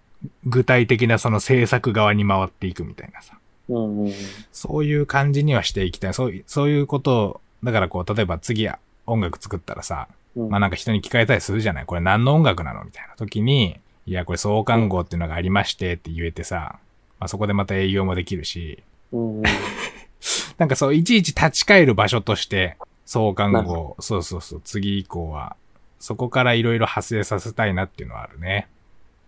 [0.47, 3.37] 具体的なその制作側に回っていくみたいなさ。
[3.69, 4.13] うんうんうん。
[4.53, 6.15] そういう感じにはしていきたい。
[6.15, 11.87] そういう、そういうことを、だからこう、例えば次や音楽作ったらさ、うんまあなんか人に聞かれたりするじゃない？
[11.87, 12.85] これ何の音楽なの？
[12.85, 16.79] みたいな時に、いや、これ創刊号っていうのがありましてって言えてさ、
[17.21, 18.83] まあそこでまた営業もできるし。
[20.57, 25.57] なんかそう、いちいち立ち返る場所として、創刊号、そうそうそう、次以降は、
[25.99, 28.69] そこからいろいろ派生させたいなっていうのはあるね。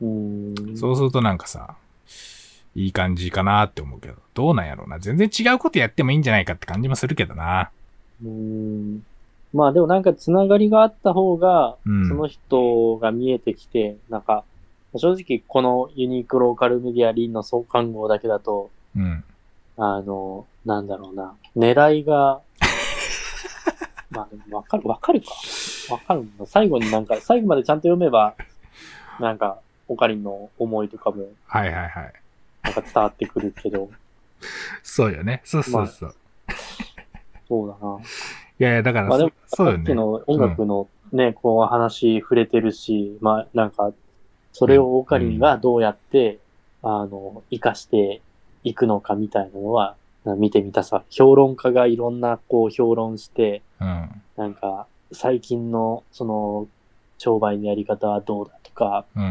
[0.01, 0.77] うん。
[0.77, 1.77] そうするとなんかさ、
[2.75, 4.99] いい感じかなって思うけど、どうなんやろうな。
[4.99, 7.71] 全然違うことやってもいいんじゃないかって感じもするけどな。
[8.25, 9.05] うん。
[9.53, 14.45] まあでもなんかつながりがあった方が、うんその人が見えてきて、なんか、
[14.97, 19.25] 正直このユニークローカルメディアリンの創刊号だけだと、うん。
[19.77, 22.41] あの、なんだろうな、狙いが、
[24.11, 25.27] まあでもわかる、わかるか。
[25.91, 26.47] わかるんだ。
[26.47, 28.35] 最後になんか、最後までちゃんと読めば、
[29.21, 32.13] なんか、オカリンの思いとかも、はいはいはい。
[32.63, 33.91] なんか伝わってくるけど、
[34.83, 35.43] そうよね。
[35.45, 36.15] そうそうそう。
[37.49, 37.99] そうだな。
[38.59, 39.79] いやいや、だからまあでもそ、そうよね。
[39.79, 43.93] さっきの音楽のね、こう話触れてるし、まあなんか、
[44.53, 46.39] それをオカリンがどうやって、
[46.83, 48.23] あの、活かして
[48.65, 49.97] いくのかみたいなのは、
[50.39, 51.05] 見てみたさ。
[51.11, 54.23] 評論家がいろんなこう評論して、うん。
[54.37, 56.67] なんか、最近のその、
[57.19, 59.23] 商売のやり方はどうだとか、うん。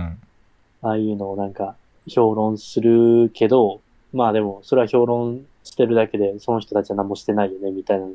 [0.83, 1.75] ああいうのをなんか、
[2.07, 3.81] 評論するけど、
[4.13, 8.07] まあでも、それは評論してるだけで、その人たちは何もしてないよね、みたいな、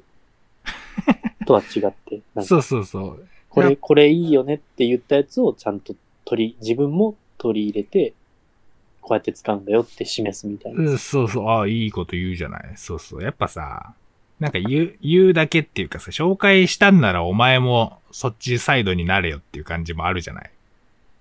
[1.47, 3.29] とは違って、そうそうそう。
[3.49, 8.15] これ、これいいよねって言ったやつをちゃんと取り、自分も取り入れて、
[9.01, 10.83] こうやって使うんだよって示すみたいな。
[10.83, 11.49] うんそうそう。
[11.49, 12.73] ああ、いいこと言うじゃない。
[12.77, 13.23] そうそう。
[13.23, 13.95] やっぱさ、
[14.39, 20.51] なんか言う、言うだけっていうかさ、紹介したんならお前もそっちサイドになれよっていう感じもあるじゃない。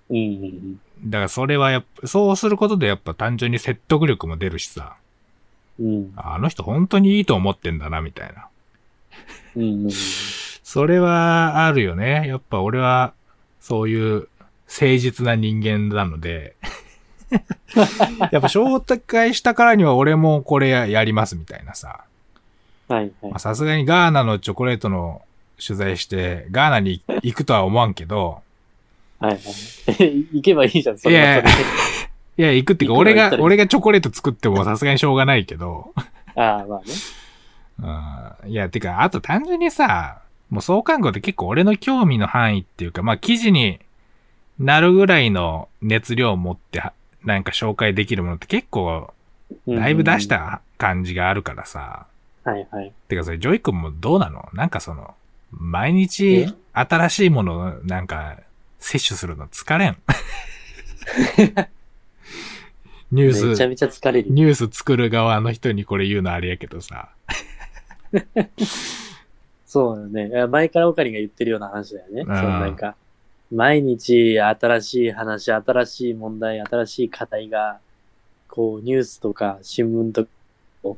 [0.10, 0.80] うんうんうん。
[1.06, 4.96] だからそれはやっぱ、そうすることでやっぱ単純に説得力も出るしさ、
[5.80, 6.13] うん。
[6.15, 8.48] あの人本当にいいと思ってんだな、みたいな。
[9.60, 9.89] うん。
[10.63, 12.28] それはあるよね。
[12.28, 13.13] やっぱ俺は、
[13.60, 14.28] そういう
[14.67, 16.56] 誠実な人間なので、
[18.32, 22.06] やっぱ紹介したからには俺もこれやりますみたいなさ。
[22.88, 23.39] はいはいまあ。
[23.39, 25.22] さすがにガーナのチョコレートの
[25.63, 28.41] 取材して、ガーナに行くとは思わんけど、
[29.19, 29.39] はいはい。
[30.34, 31.60] 行けばいいじゃん、それはそれで。
[32.38, 35.93] いや、行くっていうか、俺が、俺がチョコレート作ってもさすがにしょうがないけど、
[36.36, 36.93] ああ、まあね。
[37.82, 43.80] うんいや、てか、あと単純にさ、もう創刊号って結構俺の興味の範囲っていうか、まあ記事に
[44.60, 49.13] なるぐらいの熱量を持ってはなんか紹介できるものって結構、
[49.68, 50.28] だいぶ出し。
[50.28, 52.06] た感じがあるからさ。
[52.44, 52.92] はいはい。
[53.10, 54.48] てかそれ、ジョイ君もどうなの？
[54.54, 55.13] なんかその、
[55.52, 56.54] 毎日え？
[56.74, 58.38] 新しいものをなんか、
[58.80, 59.98] 摂取するの疲れん？
[63.12, 64.30] ニュめちゃース、めちゃ疲れる。
[64.30, 67.10] ニュース作る側の人にこれ言うのあれやけどさ。
[69.65, 70.48] そうよね。
[70.48, 72.24] 前からオカリンが言ってるような話だよね。
[72.24, 72.95] んそのなんか、
[73.52, 77.80] 毎日新しい話、新しい問題、新しい課題が、
[78.48, 80.30] こう、ニュースとか新聞とか
[80.84, 80.98] を、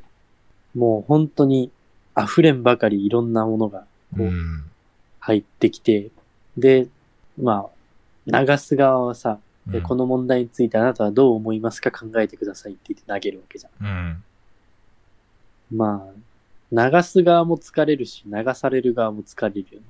[0.76, 1.71] もう本当に
[2.17, 3.82] 溢れんばかりいろんなものが
[4.15, 4.24] こう。
[4.24, 4.63] うん
[5.24, 6.10] 入ってきて、
[6.58, 6.88] で、
[7.39, 7.69] ま
[8.28, 11.91] あ、流す側はさ、でうんこの問題についてあなたはどう思いますか？
[11.91, 13.88] 考えてくださいって言って投げるわけじゃん。
[13.88, 13.89] う
[15.76, 15.78] ん。
[15.78, 16.13] まあ、
[16.71, 19.81] 流す側も疲れるし、流される側も疲れるよね。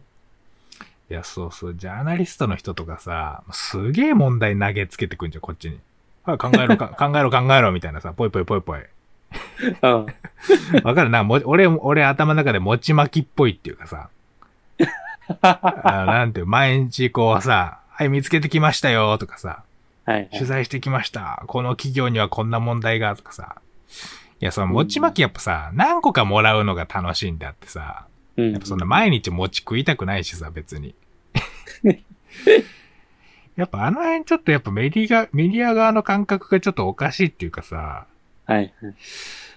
[1.10, 5.80] いや、そうそう、ジャーナリストの人とかさ、すげえ問題投げつけてくんじゃん、こっちに。
[6.24, 8.80] はい、考えろ、か 考えろ、考えろ、みたいなさ、ぽいぽいぽいぽい。
[9.82, 10.06] うん。
[10.84, 11.10] わかる？
[11.10, 14.10] な、も俺、俺頭の中で餅巻きっぽいっていうかさ、
[15.42, 19.64] あなんていう、毎日こうさ、はい、見つけてきましたよ、とかさ、
[20.06, 20.30] はい、はい。
[20.32, 21.44] 取材してきました。
[21.48, 23.56] この企業にはこんな問題が、とかさ。
[24.42, 30.96] いや、その餅巻きやっぱさ、何個かもらうのが楽しいんだってさ、うんやっぱそんな毎日餅食いたくないしさ、別に。
[33.56, 38.08] やっぱあの辺ちょっとやっぱメディア、メディア側の感覚がちょっとおかしいっていうかさ、
[38.46, 38.96] はい、はい。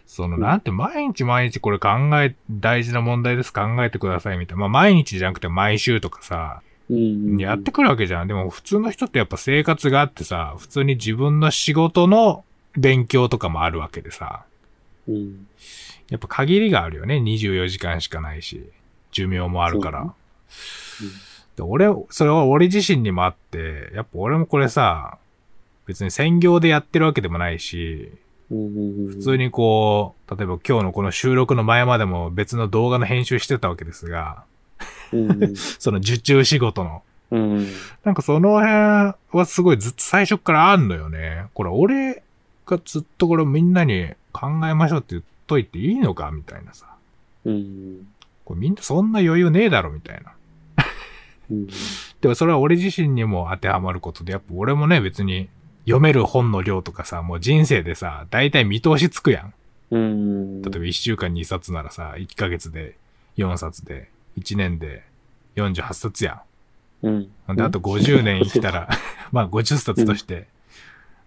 [0.07, 1.88] その、うんなんて毎日毎日これ考
[2.23, 4.61] え、大事な問題です考えてくださいみたいな。
[4.61, 7.38] まあ毎日じゃなくて毎週とかさ、うん。
[7.38, 8.29] やってくるわけじゃん。
[8.29, 12.44] でも普通の人ってやっぱ生活があってさ、普通に自分の仕事の
[12.77, 14.44] 勉強とかもあるわけでさ、
[15.08, 15.46] うん。
[16.10, 17.16] やっぱ限りがあるよね。
[17.16, 18.68] 24時間しかないし、
[19.10, 20.14] 寿命もあるから。
[21.56, 25.18] で俺、それは俺自身にもあって、やっぱ俺もこれさ、
[25.86, 28.12] 別に専業でやってるわけでもないし、
[28.50, 29.08] うん。
[29.08, 34.44] 普通にこう、例えば今日のこの収録の前までも別の動画の編集してたわけですが、
[35.12, 35.56] うん。
[35.56, 37.02] その受注仕事の。
[37.30, 37.66] うん。
[38.04, 38.72] なんかその辺
[39.32, 41.46] はすごいずっと最初からあんのよね。
[41.54, 42.22] これ俺
[42.66, 46.87] がずっとこれみんなに考えましょうって言っといていいのかみたいなさ。
[47.44, 48.09] うん。
[48.44, 50.35] これみんなそんな余裕ねえだろみたいな。
[51.51, 51.66] うん。
[52.20, 55.49] でもそれは俺自身にも当てはまることで、やっぱ俺もね別に
[55.85, 59.55] 読める本の量とかさ、もう人生でさ、大体見通しつくやん。
[59.90, 60.62] うん。
[60.62, 62.97] 例えば1週間2冊ならさ、1ヶ月で
[63.37, 65.05] 4冊で、1年で
[65.57, 66.42] 48冊や
[67.03, 67.31] うん。
[67.53, 67.57] ん。
[67.57, 68.88] で、あと50年生きたら、
[69.31, 70.49] まあ50冊として、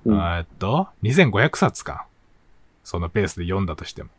[0.06, 0.15] うん。
[0.15, 2.08] えーっと、2500冊か。
[2.88, 4.10] そのペースで読んだとしても。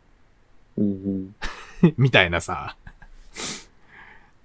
[0.77, 1.35] うん。
[1.97, 2.75] みたいなさ。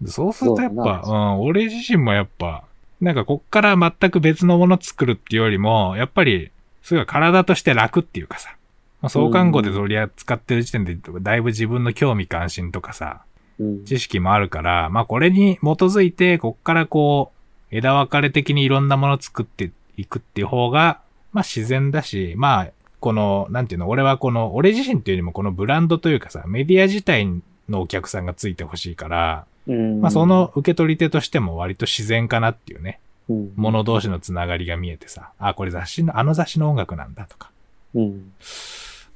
[0.06, 2.64] そうするとやっぱ、うん、俺自身もやっぱ、
[3.02, 6.50] なんかこっから全く別のもの作るっていうよりも、やっぱり、
[6.82, 8.56] すごい体として楽っていうかさ。
[9.02, 13.26] まあ、創刊号で取り扱ってる時点で、だいぶ自分の興味関心とかさ、
[13.58, 13.84] うん。
[13.84, 17.30] 知識もあるから、まあこれに基づいて、こっからこ
[17.70, 21.02] う、枝分かれ的にいろんなものを作っていくっていう方が、
[21.34, 22.68] まあ自然だし、まあ、
[23.04, 27.28] この、なんていうの、俺はこの、俺自身っていうよりもこのブランドというかさ、メディア自体
[27.68, 30.00] のお客さんがついてほしいから、うん。
[30.00, 37.50] まあその受け取り手としても割と自然かなっていうね、うん、もの同士のつながりが見えてさ、あ、これ雑誌の、あの雑誌の音楽なんだとか、
[37.94, 38.32] うん。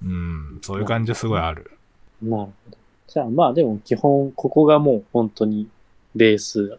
[0.04, 1.70] うん、そういう感じはすごいある。
[2.22, 2.76] なるほど。
[3.06, 5.66] じゃあまあでも基本、ここがもう本当に
[6.14, 6.78] ベース、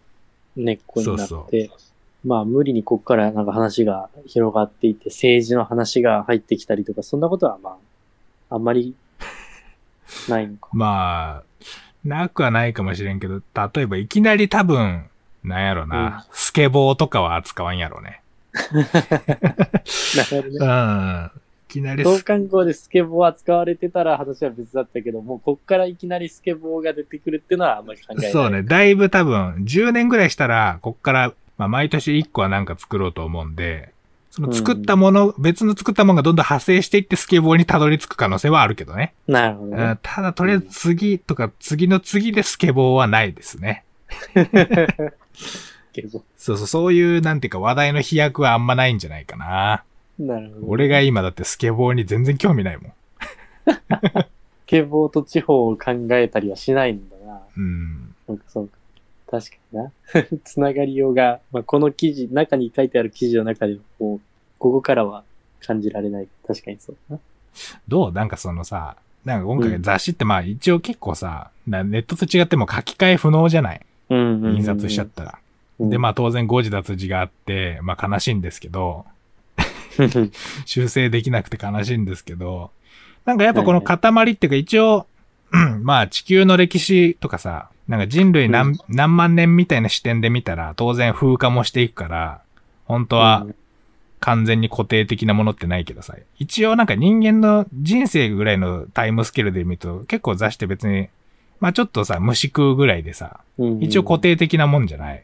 [0.55, 1.88] 根っこになって、そうそ
[2.25, 7.77] まあ無理にここからなんか話が広がっていって、政治の話が入ってきたりとか、そんなことはま
[8.49, 8.95] あ、あんまり
[10.27, 10.69] ないのか。
[10.73, 11.43] まあ、
[12.03, 13.41] なくはないかもしれんけど、
[13.75, 15.05] 例えばいきなり多分、
[15.43, 18.21] なんやろな、スケボーとかは扱わんやろね。
[18.53, 18.91] なる
[20.29, 20.65] ほどうね。
[20.65, 21.31] ん。
[21.69, 28.31] いきなりス、創刊号でスケボー扱われてたら話は別だったけど、もうこっからいきなりスケボーが出てくるっていうのはあんまり考えない。
[28.31, 33.93] そうね、だいぶ多分、10年ぐらいしたら、こっから、まあ毎年1個はなんか作ろうと思うんで、
[34.31, 39.13] その作ったもの、別の作ったものがどんどん派生していってスケボーにたどり着く可能性はあるけどね。
[39.27, 39.99] なるほどねうん。
[40.01, 43.83] ただ、とりあえず次とか次の次でスケボーはないですね。
[46.37, 49.83] そうそう、そういう、なんていうか話題の飛躍はあんまないんじゃないかな。
[50.21, 50.25] ー。
[50.25, 50.67] なるほど。
[50.67, 52.93] 俺が今だってスケボーに全然興味ないもん。
[53.73, 53.75] ス
[54.65, 57.41] ケボーと地方を考えたりはしないんだな。
[57.57, 58.15] うん。
[58.27, 58.78] そうか、そうか。
[59.29, 59.91] 確かにな。
[60.43, 64.21] つながりようが、まあ、この記事、中に書いてある記事の中でも、こう、
[64.57, 65.23] ここからは
[65.61, 66.27] 感じられない。
[66.47, 67.21] 確かにそうだな。
[67.87, 68.11] どう？
[68.11, 73.85] なんかそのさ、なんか今回うん雑誌ってまあ一応結構さ、なネットと違っても書き換え不能じゃない？
[74.09, 74.55] うんうんうん。
[74.57, 75.37] 印刷しちゃったら。
[75.79, 79.05] うんで、まあ当然誤字脱字があって、まあ悲しいんですけど、
[80.65, 82.71] 修正できなくて悲しいんですけど、
[83.25, 85.03] なんかやっぱこの塊っていうか一応、うん
[85.81, 92.41] まあ地球の歴史とかさ、なんか人類何,、何万年みたいな視点で見たら当然風化もしていくから、
[92.85, 93.47] 本当は
[94.19, 101.09] 完全に固定的なものってないけどさ、一応なんか人間の人生ぐらいのタイムスケールで見ると結構雑誌って別に、
[101.59, 105.23] まあちょっとさ、虫食うぐらいでさ、うん一応固定的なもんじゃない。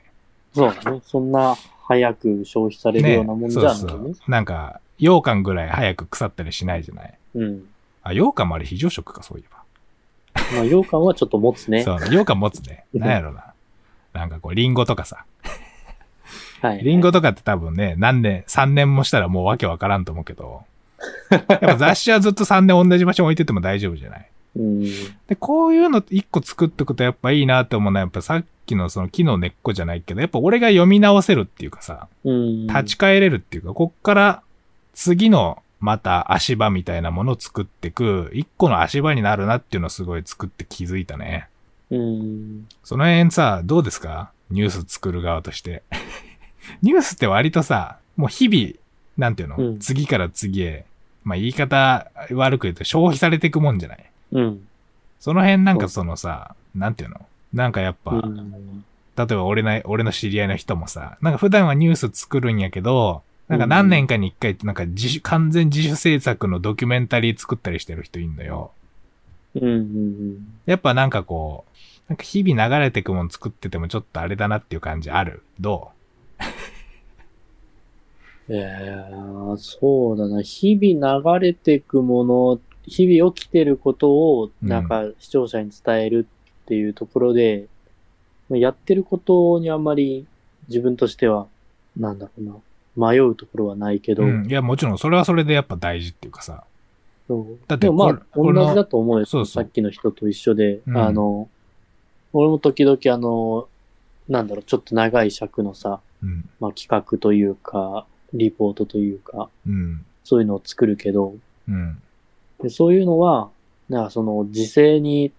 [0.53, 1.01] そうだね。
[1.05, 1.55] そんな
[1.87, 3.79] 早く消費されるようなもんじゃないね。
[3.79, 4.15] そうそう。
[4.27, 7.13] なんか、羊羹ぐらい早く腐ったりしないじゃない。
[7.35, 7.65] うん。
[8.03, 9.54] あ、羊羹もあれ非常食か、そういえば。
[10.53, 11.83] まあ、羊羹はちょっと持つね。
[11.83, 12.85] そう、羊羹持つね。
[12.93, 13.53] うんなんやろな。
[14.13, 15.25] なんかこう、リンゴとかさ。
[16.61, 16.83] はい。
[16.83, 20.63] リンゴとかって多分ね、何年、3年もしたらもうわけわからんと思うけど。
[21.31, 24.29] やっぱ雑誌はずっと3年同じ場所に置いてても大丈夫じゃない？
[24.55, 24.81] うん。
[25.27, 32.67] で、こういうの一個作っとくとやっぱいいなって思うのは、やっぱさっきのその木の根っこじゃないけど、やっぱ俺が読み直せるっていうかさ、うん。
[32.67, 34.41] 立ち返れるっていうか、こっから
[34.93, 41.47] 次のまた足場みたいなものを作ってく、一個の足場になるなっていうのをすごい作って気づいたね。
[41.91, 42.67] うん。
[42.83, 44.31] その辺さ、どうですか？
[44.49, 45.83] ニュース作る側として。
[46.81, 48.73] ニュースって割とさ、もう日々、
[49.17, 50.85] なんていうの、うん次から次へ、
[51.23, 54.05] まあ言い方悪く言うと消費されていくもんじゃない？
[54.31, 54.67] うん。
[55.19, 57.25] その辺なんかそのさ、なんていうの？
[57.53, 58.83] なんかやっぱ、うん。
[59.15, 68.71] 例えば俺の、俺の知り合いの人もさ、なんか普段はニュース作るんやけど、なんか何年かに一回、なんか自主、完全自主制作のドキュメンタリー作ったりしてる人いんのよ。
[69.55, 69.63] うん。
[69.63, 70.47] うん。
[70.65, 71.71] やっぱなんかこう、
[72.09, 75.43] なんか日々流れてくもん作っててもちょっとあれだなっていう感じある？
[75.59, 75.89] ど
[78.49, 80.41] いやーそうだな。
[80.41, 86.27] 日々流れていくもの、日々起きてることを、うんなんか視聴者に伝える
[86.63, 87.67] っていうところで、
[88.49, 90.27] やってることにあんまり
[90.67, 91.47] 自分としては、
[91.97, 92.55] なんだろうな。
[92.95, 94.45] 迷うところはないけど、うん。
[94.47, 96.63] いや、もちろんそれはそれでやっぱ大事っていうかさ。
[97.27, 99.25] そうだってまあ、同じだと思うよ。
[99.25, 101.49] そうそうさっきの人と一緒で、うんあの、
[102.33, 103.67] 俺も時々あの、
[104.29, 106.49] なんだろう、ちょっと長い尺のさ、うん。
[106.59, 110.05] まあ企画というか、リポートというか、うん。
[110.23, 111.35] そういうのを作るけど、
[111.67, 112.01] うん。
[112.61, 113.49] でそういうのは、
[113.89, 115.31] なんかその時勢に、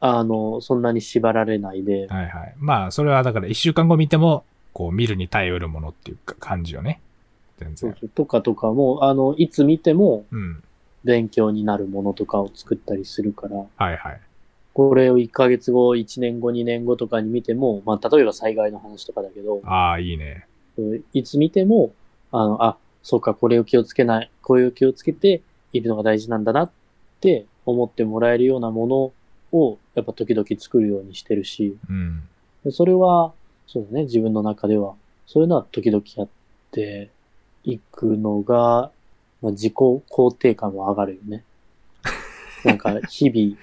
[0.00, 2.54] あの、そんなに縛られないで、はいはい。
[2.58, 7.00] まあ、それはだから一週間後見ても、こう見るに耐えうるものっていうか感じよね。
[7.58, 7.94] 全然。
[7.98, 10.62] そうとかとかも、あの、いつ見てもうん。
[11.04, 14.20] 勉強になるものとかを作ったりするから、はいはい。
[14.74, 20.46] これを1ヶ月後、1年後、2年後とかに見ても、まあ、例えば災害の話とかだけど、ああ、いいね。
[21.12, 21.92] いつ見ても、
[22.32, 25.42] あの、あ、そうか、これを気をつけない、これを気をつけて
[25.72, 26.70] いるのが大事なんだなっ
[27.20, 32.22] て思ってもらえるようなものを、やっぱ時々作るようにしてるし、うん。
[32.64, 33.32] でそれは、
[33.72, 34.94] そうだね、自分の中では、
[35.26, 36.28] そういうのは時々やっ
[36.72, 37.10] て
[37.62, 38.90] いくのが、
[39.40, 41.44] まあ、自己肯定感も上がるよね。
[42.64, 43.56] なんか、日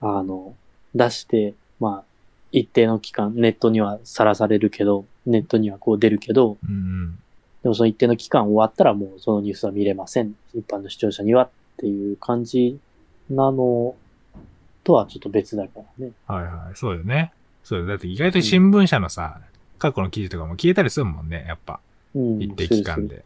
[0.00, 0.54] 々、あの、
[0.94, 2.04] 出して、まあ、
[2.52, 7.18] 一定の期間、ネットにはさらされるけど、ネットにはこう出るけど、うんうん。
[7.62, 10.34] でもその一定の期間終わったらもうそのニュースは見れません。
[10.54, 12.78] 一般の視聴者にはっていう感じ
[13.28, 13.94] なの
[14.84, 16.12] とはちょっと別だからね。
[16.26, 16.76] はいはい。
[16.76, 17.32] そうよね。
[17.64, 17.86] そうよ。
[17.86, 19.40] だって意外と新聞社のさ、
[19.78, 21.80] 過去の記事とかも消えたりするもんね、やっぱ。
[22.14, 22.40] うん。
[22.40, 23.24] 一定期間で。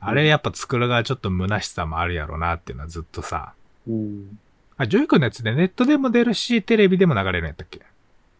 [0.00, 3.52] あれやっぱ作る側ちょっと虚しさもあるやろうなっていうのはずっとさ。
[3.86, 4.38] うん。
[4.78, 7.80] あ、ジョイ君のやつでネットでも出るし、テレビでも流れるんやったっけ？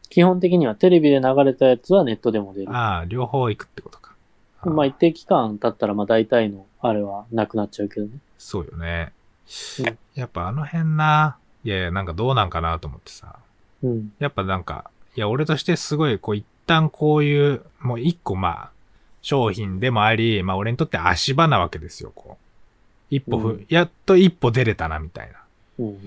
[0.09, 2.73] 基本的にはテレビで流れたやつはネットでも出る。
[2.75, 4.15] ああ、両方行くってことか。
[4.65, 8.13] まあ一定期間経ったらまあ大体のあれはなくなっちゃうけどね。
[8.39, 9.13] そうよね
[9.81, 9.99] うん。
[10.15, 13.37] やっぱあの辺な、いやいや、なんかどうなんかなと思ってさ。
[13.83, 14.13] うん。
[14.19, 18.71] やっぱなんか、いや、俺としてすごい、こう、一旦こういう、もう一個まあ、
[19.23, 23.15] 商品でもあり、まあ俺にとって足場なわけですよ、こう。
[23.15, 25.39] 一歩ふ、うんやっと一歩出れたな、みたいな。
[25.79, 25.99] うん。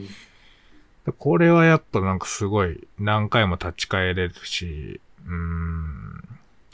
[1.19, 6.23] これはやっぱなんかすごい何回も立ち返れるし、うーん、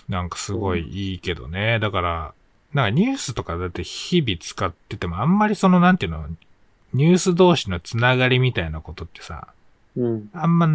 [0.07, 1.79] なんかすごいいいけどね。
[1.79, 2.33] だから、
[2.73, 6.27] なんかニュースとかだって日々使っててもあんまりそのなんていうの、
[6.93, 9.47] ニュース同士のつながりみたいなことってさ、
[9.97, 10.29] うん。
[10.33, 10.67] あんま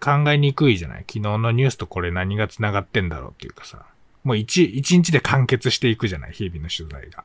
[0.00, 1.00] 考えにくいじゃない？
[1.00, 3.84] 昨日のニュースとこれ何がつながってんだろうっていうかさ、
[4.24, 6.32] もう一、一日で完結していくじゃない？
[6.32, 7.24] 日々の取材が。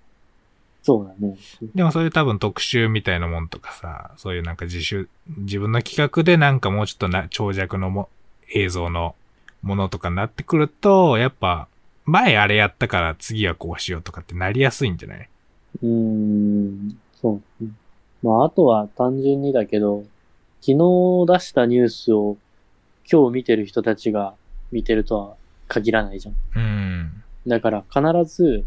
[0.83, 1.35] そうだね。
[1.73, 8.09] でもそういう多分特集みたいなもんとかさ、そういうなんか自主、自分の企画でなんかもうちょっとな、長尺のも、
[8.53, 9.15] 映像の
[9.63, 11.67] ものとかになってくると、やっぱ、
[12.05, 15.29] 前あれやったから次はこうしようとかってなりやすいんじゃない？
[15.81, 16.99] うーん。
[17.19, 17.65] そう。
[18.21, 20.05] まああとは単純にだけど、
[20.61, 22.37] 昨日出したニュースを
[23.11, 24.33] 今日見てる人たちが
[24.71, 25.35] 見てるとは
[25.67, 26.35] 限らないじゃん。
[26.55, 27.23] うん。
[27.47, 28.01] だから必
[28.35, 28.65] ず、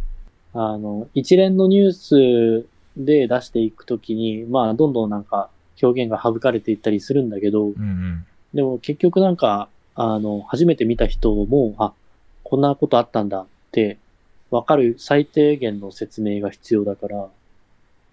[0.55, 2.67] あの、一連のニュース
[2.97, 5.51] で出していくときに、まあ、どんどんなんか
[5.83, 8.27] 表現が省かれていったりするんだけど、うんうん。
[8.55, 11.93] でも結局なんか、あの、初めて見た人も、あ、
[12.45, 13.99] こんなことあったんだって、
[14.51, 17.29] わかる最低限の説明が必要だから、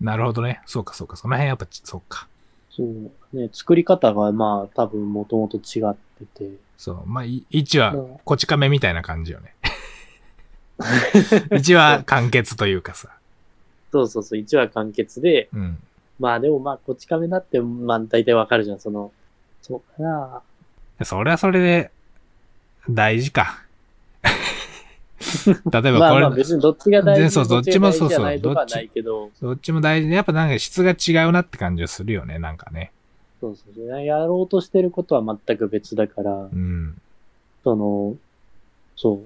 [0.01, 0.61] なるほどね。
[0.65, 1.15] そうかそうか。
[1.15, 2.27] その辺やっぱち、そうか。
[2.75, 7.03] そう、ね、作り方がまあ多分もともと違ってて、そう。
[7.05, 9.55] まあ、い1話うん、こち亀みたいな感じよね。
[11.51, 13.09] 1話完結というかさ。
[13.91, 15.77] そうそうそう、1話完結で、うん。
[16.19, 19.11] まあでもまあ、こっち亀だって、まあ大体わかるじゃん、その、
[19.61, 20.41] そうかな。
[21.03, 21.91] それはそれで、
[22.89, 23.64] 大事か。
[25.47, 32.91] 例えばこれ、まあまあ別にどっちが大事そうどっちもそうそうどっちど、どっちも大事で、やっぱなんか質が違うなって感じはするよね、なんかね。
[33.41, 34.05] そうそう。
[34.05, 36.99] やろうとしてることは全く別だからう、ん。
[37.63, 38.15] その、
[38.95, 39.21] そ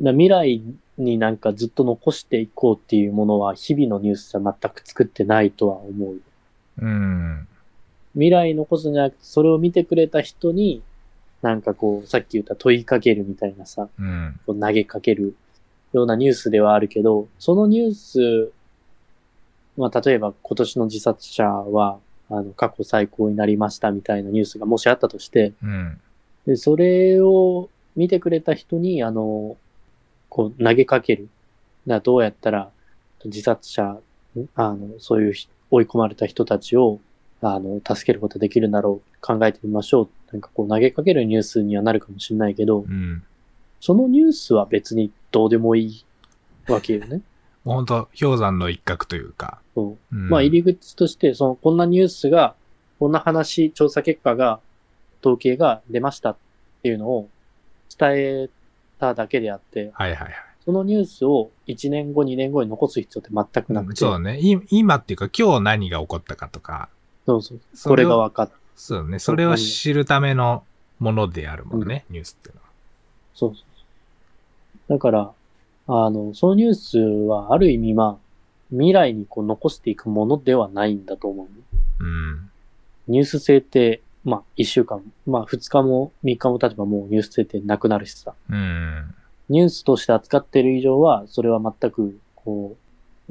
[0.00, 0.04] う。
[0.04, 0.62] だ未来
[0.98, 6.20] になんかずっと残していこうっていうものは日々のニュースじゃ全く作ってないとは思う。
[6.78, 7.46] うん。
[8.14, 10.82] 未来に残すんじゃなくて、それを見てくれた人に、
[11.42, 14.40] なんかこう、さっき言った問いかけるみたいなさ、うん。
[14.46, 15.34] こう投げかける
[15.92, 18.52] ようなニュースではあるけど、そのニュース、
[19.76, 21.98] まあ、例えば今年の自殺者は、
[22.30, 26.00] あの、過去最高になりましたみたいなニュースがもしあったとして、うん。
[26.46, 29.56] で、それを見てくれた人に、あの、
[30.28, 31.28] こう投げかける。
[31.86, 32.70] だどうやったら
[33.24, 33.98] 自殺者、
[34.54, 37.00] あの、そういうひ追い込まれた人たちを、
[37.42, 40.08] あの、助けることができるんだろう、考えてみましょう。
[40.32, 43.22] なんかこう投げかけるニュースにはなるかもしれないけど、うん。
[43.80, 46.04] そのニュースは別にどうでもいい
[46.68, 47.20] わけよね。
[47.64, 49.60] もうほんと、氷山の一角というか。
[49.74, 52.54] そううん、まあ入り口として、その、こんなニュースが、
[52.98, 54.60] こんな話、調査結果が、
[55.20, 56.36] 統計が出ましたっ
[56.82, 57.28] ていうのを
[57.96, 58.50] 伝え
[58.98, 60.32] ただけであって、はいはいはい。
[60.64, 64.38] そのニュースを1年後、2年後に残す必要って全くなくて、そうね。
[64.40, 66.88] い今っていうか今日何が起こったかとか。
[67.26, 69.18] そうそうこそれが分かっそうね。
[69.18, 70.64] それを知るための
[70.98, 72.68] ものであるもんね、ニュースっていうのは。
[73.34, 73.82] そうそうそ
[74.88, 74.92] う。
[74.96, 75.32] だから、
[75.86, 78.22] あの、そのニュースはある意味まあ、
[78.70, 82.04] 未来にこう残していくものではないんだと思う。
[82.04, 82.50] うん。
[83.08, 88.34] ニュース性って、まあ、1週間、まあ、2日も3日も経てばもうニュース性ってなくなるしさ。
[88.48, 89.14] うん。
[89.48, 92.81] ニュースとして扱っている以上は、それは全く、こう、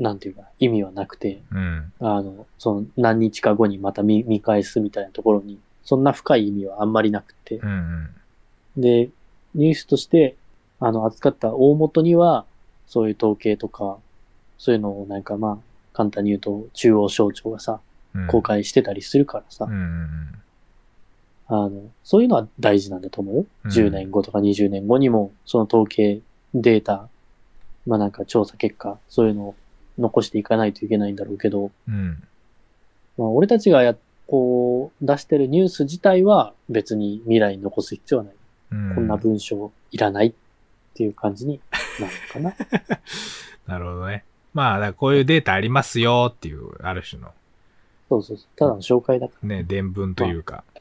[0.01, 1.93] なんていうか、意味はなくて、うん。
[1.99, 7.67] あの、その何日か後にまた見見返すみたいなところに、そんな深い意味はあんまりなくてう。
[7.67, 8.09] ん。
[8.77, 9.09] で、
[9.53, 10.35] ニュースとして、
[10.79, 12.45] あの、扱った大元には、
[12.87, 13.97] そういう統計とか、
[14.57, 15.57] そういうのをなんかまあ、
[15.93, 17.79] 簡単に言うと、中央省庁がさ、
[18.15, 18.27] うん。
[18.27, 19.73] 公開してたりするからさ、うん。
[19.73, 20.41] うん。
[21.47, 23.45] あの、そういうのは大事なんだと思うよ。
[23.65, 26.21] うん10年後とか20年後にも、その統計、
[26.55, 27.07] データ、
[27.85, 29.55] まあなんか調査結果、そういうのを
[29.97, 32.23] 残していかないといけないんだろうけど、うん。
[33.17, 33.95] まあ俺たちがや、
[34.27, 38.33] こう、出してるニュース自体は別に未来に残す必要はない。
[38.71, 38.95] うん。
[38.95, 40.33] こんな文章いらないっ
[40.93, 41.59] ていう感じに
[41.99, 42.13] なる
[42.43, 42.65] のかな。
[43.67, 44.23] なるほどね。
[44.53, 47.31] まあ、こういうデータありますよっていう、ある種の
[48.09, 48.47] そうそうそう。
[48.57, 50.55] ただの紹介だかね、伝聞というか。
[50.55, 50.63] ら。
[50.67, 50.71] うん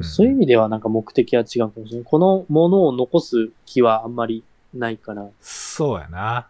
[0.00, 2.04] そういう意味ではなんか目的は違うかもしれない。
[2.04, 4.42] このものを残す気はあんまり
[4.72, 6.48] ないから、そうやな。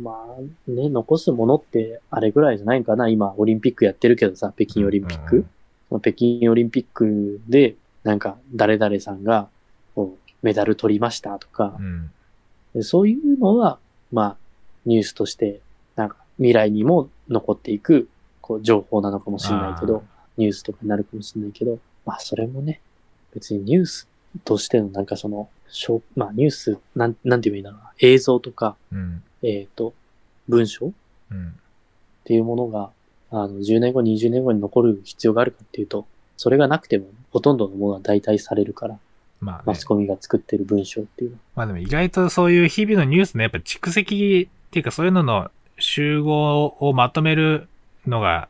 [0.00, 3.08] まあね、残すものってあれぐらいじゃないかな。
[3.08, 5.36] 今、オリンピックやってるけどさ、北京オリンピック。
[5.36, 5.50] うん
[6.00, 7.74] 北京オリンピックで、
[8.04, 9.48] なんか、誰々さんが、
[9.94, 12.10] こう、メダル取りましたとかう、ん。
[12.74, 13.78] でそういうのは、
[14.10, 14.36] まあ、
[14.86, 15.60] ニュースとして、
[15.96, 18.08] なんか、未来にも残っていく、
[18.40, 20.04] こう、情報なのかもしれないけど、
[20.36, 22.80] ニュースとかになるかもしれないけど、まあ、それもね、
[23.34, 24.08] 別にニュース
[24.44, 27.92] としてのなんかその、しょうまあ、ニュース、なん、なんて言えばいいんだろうな。
[27.98, 29.22] 映像とか、うん。
[29.42, 29.94] えっ、と、
[30.48, 30.88] 文章？
[30.88, 30.90] っ
[31.30, 31.54] うん。
[32.24, 32.90] ていうものが、
[33.30, 38.98] あの、10年後、20年後に残る必要があるかっていうと、それがなくても、ほとんどのものは代替されるから、
[39.40, 39.84] まあねマス。
[39.84, 41.42] コミが作ってる文章っていうのは。
[41.56, 47.68] まあでも意外とそういう日々のニュースのやっぱ蓄積っていうかそういうのの集合をまとめる
[48.06, 48.48] のが、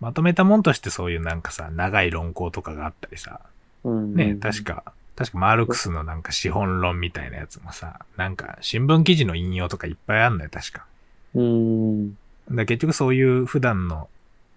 [0.00, 3.40] まとめたもんとしてそういうなんかさ、長い論考とかがあったりさ、
[3.84, 4.14] うん。
[4.14, 4.64] ね、確。
[4.64, 10.86] か、確かマルクスのなんか資本論みたいなやつもさ、なんか新聞記事の引用とかいっぱいあんのよ、確か。
[11.34, 12.16] うん。
[12.52, 14.08] だ結局そういう普段の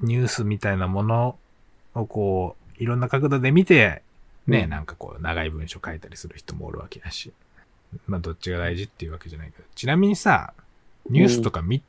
[0.01, 1.35] ニュースみたいなもの
[1.95, 4.03] をこう、いろんな角度で見て、
[4.45, 7.31] ね、うんなんかこう、長い文章書いたりする人もおるわけだし。
[8.05, 9.63] まあ、どっちが大事っていうわけじゃないけど。
[9.73, 10.53] ちなみにさ、
[11.09, 11.81] ニュースとかみ、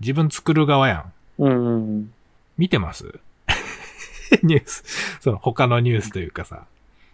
[0.00, 1.12] 自分作る側やん。
[1.38, 2.12] うんうん。
[2.58, 3.06] 見てます？
[4.42, 4.84] ニュース。
[5.20, 6.66] その他のニュースというかさ、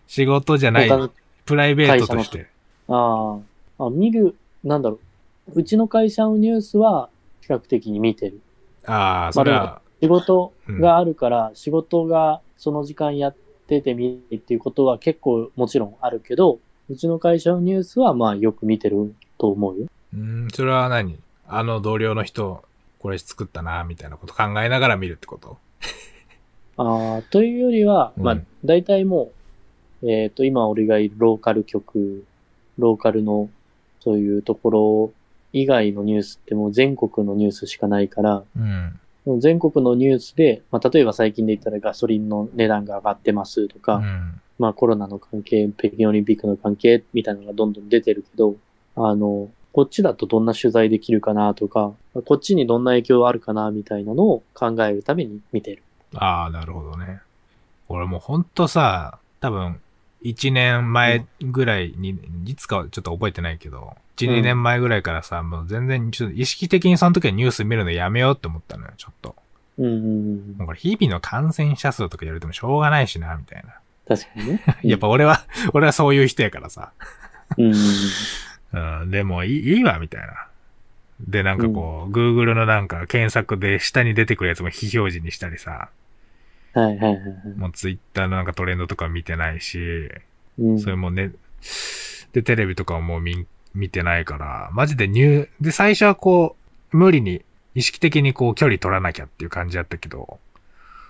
[0.09, 1.11] 仕事じゃない他の、
[1.45, 2.49] プライベートとして。
[2.89, 3.39] あ
[3.79, 3.87] あ。
[3.87, 4.35] あ、見る、
[4.65, 4.99] なんだろ
[5.55, 5.61] う。
[5.61, 7.09] うちの会社のニュースは
[7.43, 8.41] 比較的に見てる。
[8.87, 13.37] ああ、それは、仕事があるから、仕事がその時間やっ
[13.67, 19.89] てて見るっていうことは結構もちろんあるけど、うちの会社のニュースはまあよく見てると思うよ。
[20.15, 21.19] うん、それは何？
[21.47, 22.65] あの同僚の人、
[22.99, 25.59] これ作ったな、みたいなこと考えながら見るってこと？
[26.79, 29.33] ああ、というよりは、うんまあ大体もう、
[30.03, 32.25] えっ、と、今俺がいるローカル局、
[32.79, 33.49] ローカルの
[34.01, 35.13] そういうところ
[35.53, 39.41] 以外のニュースってもう全国のニュースしかないから、うん。
[39.41, 44.41] 全国のニュースで、まあ、例えば最近で言ったらガソリンの値段が上がってますとか、うん。
[44.59, 48.57] まあコロナの関係、北京オリンピックの関係みたいなのがどんどん出てるけど、
[48.97, 51.93] あの、こっちだとどんな取材できるかなとか、
[52.25, 55.83] こっちにどんな影響あるかなみたいなのを考えるために見てる。
[56.15, 57.21] ああ、なるほどね。
[57.89, 59.81] 俺もうほんとさ、多分、
[60.23, 69.37] 一年前ぐらいに、いつかはちょっと覚えてないけど、一、うん二年前ぐらいからさ、もう全然、ちょっと意識的にその時はニュース見るのやめようって思ったのよ、ちょっと。
[69.79, 73.79] うんうんうんもうこれ日々の感染者数とか言われてもしょうがないしな、みたいな。
[74.09, 74.62] 確かにね。
[74.83, 76.91] やっぱ俺は、 俺はそういう人やからさ。
[77.57, 80.49] うんうんうん、でもいいいいわ、みたいな。
[81.21, 85.89] で、なんかこう、Google のなんか検索で下に出てくるやつも非表示にしたりさ、
[86.75, 86.83] うん。
[86.83, 87.59] はいはいはいはい。
[87.59, 89.79] もう Twitter のなんかトレンドとか見てないし、
[90.59, 91.33] うんそれもね、
[92.33, 96.57] で、テレビとかはもう見、見てないから、マジでニュー、で、最初はこ
[96.93, 97.43] う、無理に、
[97.75, 100.39] 意識的にこう距離取らなきゃっていう感じだったけど、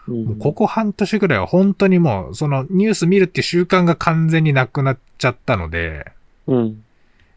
[0.06, 6.10] うんもうここ半年ぐらいは本当にもう、そのニュース見るって習慣が完全になくなっちゃったので、
[6.46, 6.84] うん。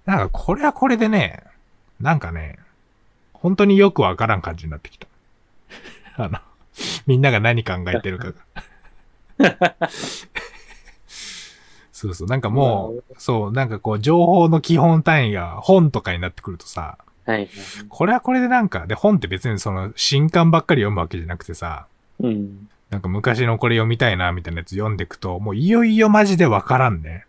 [0.06, 1.44] なんかこれはこれでね、
[2.00, 2.58] なんかね、
[3.34, 5.08] 本当によくわからん感じになってきた。
[6.16, 6.40] あの、
[7.08, 8.34] みんなが何考えてるかが。
[11.92, 17.48] そうそう、なんかもう、そう、なんかこう、情報の基本単位が本とかになってくるとさ、はいはい。
[17.90, 21.86] これはこれでなんか、で、本って別にその、新刊ばっかり読むわけじゃなくてさ、
[22.20, 22.68] うん。
[22.90, 27.26] なんか昔のこれ読みたいな、みたいなやつ読んでいくと、もういよいよマジでわからんね。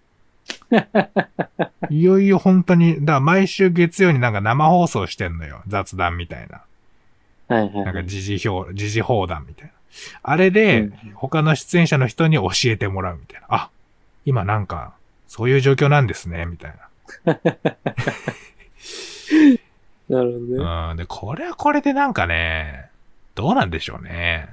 [1.91, 5.63] いよいよ本当に、だから毎週月曜になんか生放送してんのよ。
[5.69, 6.63] 雑談みたいな。
[7.53, 7.85] はいはい。
[7.85, 9.73] なんか時事表、時事放談みたいな。
[10.23, 13.47] あれでうん、他の出演者の人に教えてもらうみたいな。
[13.51, 13.71] あ、
[14.25, 14.95] 今なんか、
[15.29, 16.75] そういう状況なんですね、みたい
[17.27, 17.35] な
[19.45, 19.59] る
[20.09, 20.59] ほどね。
[20.59, 20.91] な。
[20.91, 20.97] うん。
[20.97, 22.91] で、これはこれでなんかね、
[23.35, 24.49] どうなんでしょうね。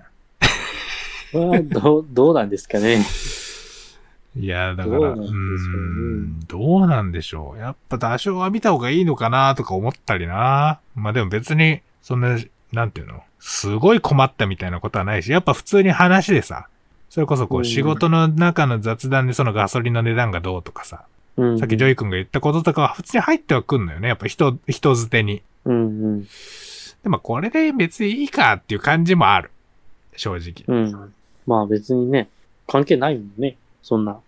[1.34, 3.04] まあ、どう、どうなんですかね。
[4.36, 7.60] いや、だから、うねん、どうなんでしょう。
[7.60, 10.80] やっぱ多少は見た方がいいのかなとか思ったりな。
[10.96, 12.38] まあでも別に、そんな、
[12.72, 16.68] なんていうの、すごい困ったみたいなことはないし、やっぱ普通に話でさ、
[17.10, 21.06] それこそこううん仕事の中の雑談でそのガソリンの値段がどうとかさ、
[21.38, 21.60] うん。
[21.60, 24.10] さっきジョイ君が言ったこととかは普通に入ってはくんのよね。
[24.10, 25.42] やっぱ人、人づてに。
[25.66, 26.28] うんうん。
[27.04, 29.50] でもこれで別にいいかっていう感じもある。
[30.16, 30.66] 正直。
[30.68, 31.14] うん。
[31.48, 32.30] まあ別にね、
[32.68, 33.56] 関係ないもんね。
[33.82, 34.20] そんな。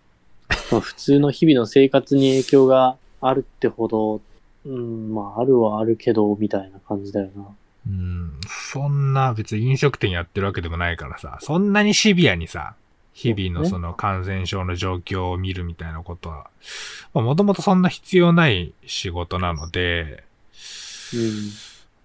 [0.70, 4.20] まあ普通の日々の生活に影響があるってほど、
[4.64, 7.44] うん、まああるはあるけど、みたいな感じだよな。
[7.86, 12.74] うん、そんな別に飲食店やってるわけでもないからさ、そんなにシビアにさ、
[13.12, 16.50] 日々のその感染症の状況を見るみたいなことは、
[17.12, 20.24] まあもともとそんな必要ない仕事なので、
[21.14, 21.50] うん。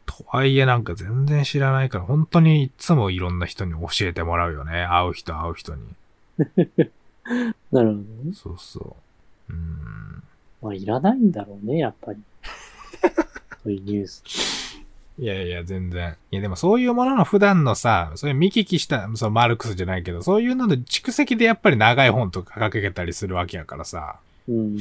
[0.06, 4.86] とはいえなんか全然知らないから、本当にいつもいろんな人に教えてもらうよね。
[4.90, 5.84] 会う人会う人に。
[7.72, 8.06] なるほどね。
[8.34, 8.98] そうそ
[9.50, 9.54] う。
[9.54, 10.24] うん。
[10.62, 12.20] まあいらないんだろうね、やっぱり。
[13.64, 14.67] そういうニュース。
[15.20, 16.16] いやいや、全然。
[16.32, 24.18] いや、でもそういうものの普段のさ、そういう見聞きした、そのマルクスじゃないけど、そういうので蓄積でやっぱり長い本とか書けたりするわけやからさ。
[24.48, 24.78] うん。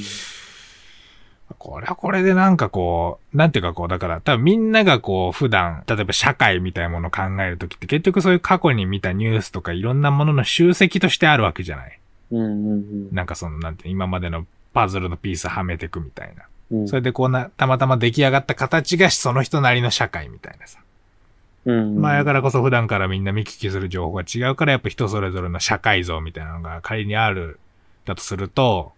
[1.59, 11.99] これはこれでなんかこう、なんていうかこう、だから多分みんながこう普段、例えば社会みたいなものを考えるときって結局そういう過去に見たニュースとかいろんなものの集積としてあるわけじゃない。
[12.33, 16.43] うんうんなんかその、なんて今までのパズルのピースはめてくみたいな。
[16.71, 16.89] うん。
[16.89, 20.81] それでこうな、たまたま出来上がった形がその人なりの社会みたいなさ。
[21.65, 22.01] うん。
[22.01, 27.59] まあ、だからこそ普段からみんな見聞きする情報が違うから、やっぱ人それぞれの社会像みたいなのが仮にある、
[28.05, 28.93] だとすると、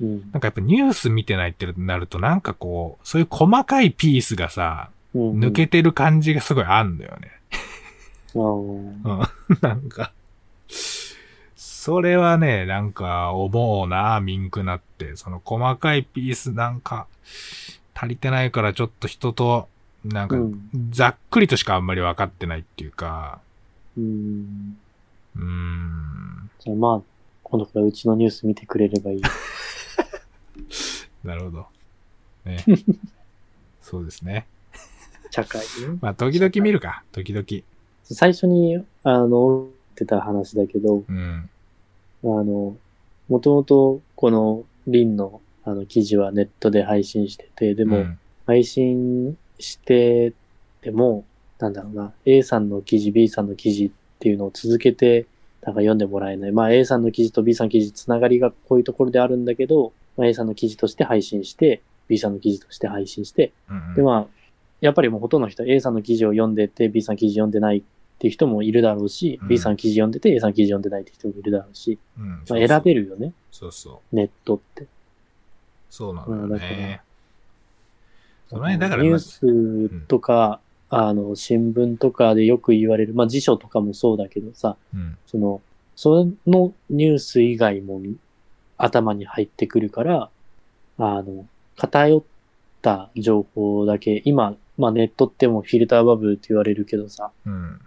[0.00, 0.30] うん。
[0.32, 5.40] なんかやっぱニュース見てないってなると、なんかこう、そういう細かいピースがさ、うん。
[5.40, 7.32] 抜けてる感じがすごいあんのよね。
[8.34, 9.02] うん。
[9.60, 10.12] なんか、
[11.86, 15.14] それはね、なんか思うな、ミンクなって。
[15.14, 17.06] その細かいピースなんか、
[17.94, 19.68] 足りてないからちょっと人と、
[20.04, 20.68] なんかう、ん。
[20.90, 23.38] ざっくりとしかあんまり分かってないっていうか、
[23.96, 24.76] うん。
[25.36, 26.50] うーん。
[26.58, 27.02] じゃあまあ、
[27.44, 29.22] 今度からうちのニュース見てくれればいい。
[31.22, 31.66] なるほど。
[32.46, 32.64] ね。
[33.80, 34.48] そうですね。
[35.30, 35.98] 社会ね。
[36.00, 37.04] まあ、時々見るか。
[37.12, 37.46] 時々。
[38.02, 41.48] 最初に、あの、言ってた話だけど、うん。
[42.22, 42.76] あの、
[43.28, 48.18] もともとこのリンのあの記事はネットで配信してて、でも、うん。
[48.46, 50.32] 配信して
[50.80, 51.24] ても、
[51.58, 53.90] なんだろうな、A さんの記事、B さんの記事っ
[54.20, 55.26] ていうのを続けて、
[55.62, 56.52] なんか読んでもらえない。
[56.52, 64.26] まあ A さんの記事と B さんの記事つながりがこういうところであるんだけど、まあ、A さんの記事として配信して、B さんの記事として配信して、うんでまあ、
[64.80, 67.82] やっぱりもうほとんどの人は A さんの記事を読んでて B さんの記事読んでない
[68.16, 72.28] っていう人もいるだろうし、うん B さんの記事読んでて A さんの記事読んでないって人もいるだろうし、うん。
[72.28, 74.16] まあ、選べるよね、そうそう。
[74.16, 74.86] ネットって。
[75.90, 76.64] そうなんだようんだか
[78.68, 85.18] らだから、ニュまースとか、あの、新聞とかでよく言われる、まあ辞書とかもそうだけどさ、うん。
[85.26, 85.60] その、
[85.96, 88.00] そのニュース以外も
[88.76, 90.30] 頭に入ってくるから、
[90.98, 91.46] あの、
[91.76, 92.22] 偏っ
[92.82, 97.80] た情報だけ、今、まあネットってもうフィルターバブルって言われるけどさ、うん。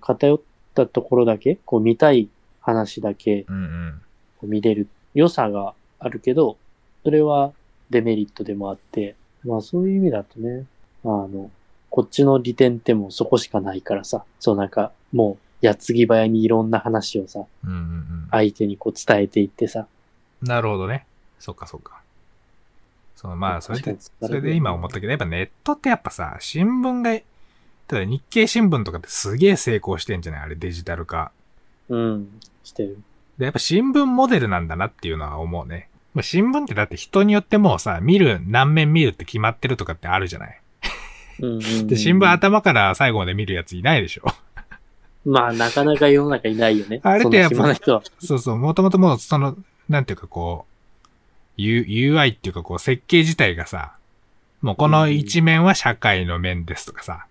[0.00, 0.40] 偏っ
[0.74, 2.28] たところだけ、こう見たい
[2.60, 4.00] 話だけうんうん。
[4.38, 6.56] こう見れる良さがあるけど、
[7.04, 7.52] それは
[7.90, 9.14] デメリットでもあって、
[9.44, 10.64] まあそういう意味だとね、
[11.04, 11.50] あの、
[11.90, 18.28] こっちの利点ってもうそこしかないからさ、そうなんかもう矢継ぎ早にいろんな話をさ、うんうんうん。
[18.30, 19.86] 相手にこう伝えていってさ。
[20.42, 21.06] なるほどね。
[21.40, 22.00] そっかそっか。
[23.16, 27.18] そう、まあ、それで、それで今思ったけど、やっぱネットってやっぱさ、新聞が、
[27.88, 30.42] ただ日経新聞とかってすげえ成功してんじゃない？
[30.42, 31.32] あれデジタル化。
[31.88, 32.28] うん、
[32.62, 32.98] してる。
[33.38, 35.88] で、やっぱ新聞モデルなんだなっていうのは思うね。
[36.14, 40.60] まあ、新聞ってだって人によってもうさ、見る、何面見るって決まってるとかってあるじゃない？
[41.40, 44.24] うんうんうんで、新聞頭から最後まで見るやついないでしょ？
[45.24, 47.00] まあなかなか世の中いないよね。
[47.02, 48.02] あれってやっぱそ。
[48.18, 49.56] そうそう、もともともうその、
[49.88, 51.08] なんていうかこう、
[51.56, 53.94] U、UI っていうかこう設計自体がさ、
[54.60, 57.26] もうこの一面は社会の面ですとかさ、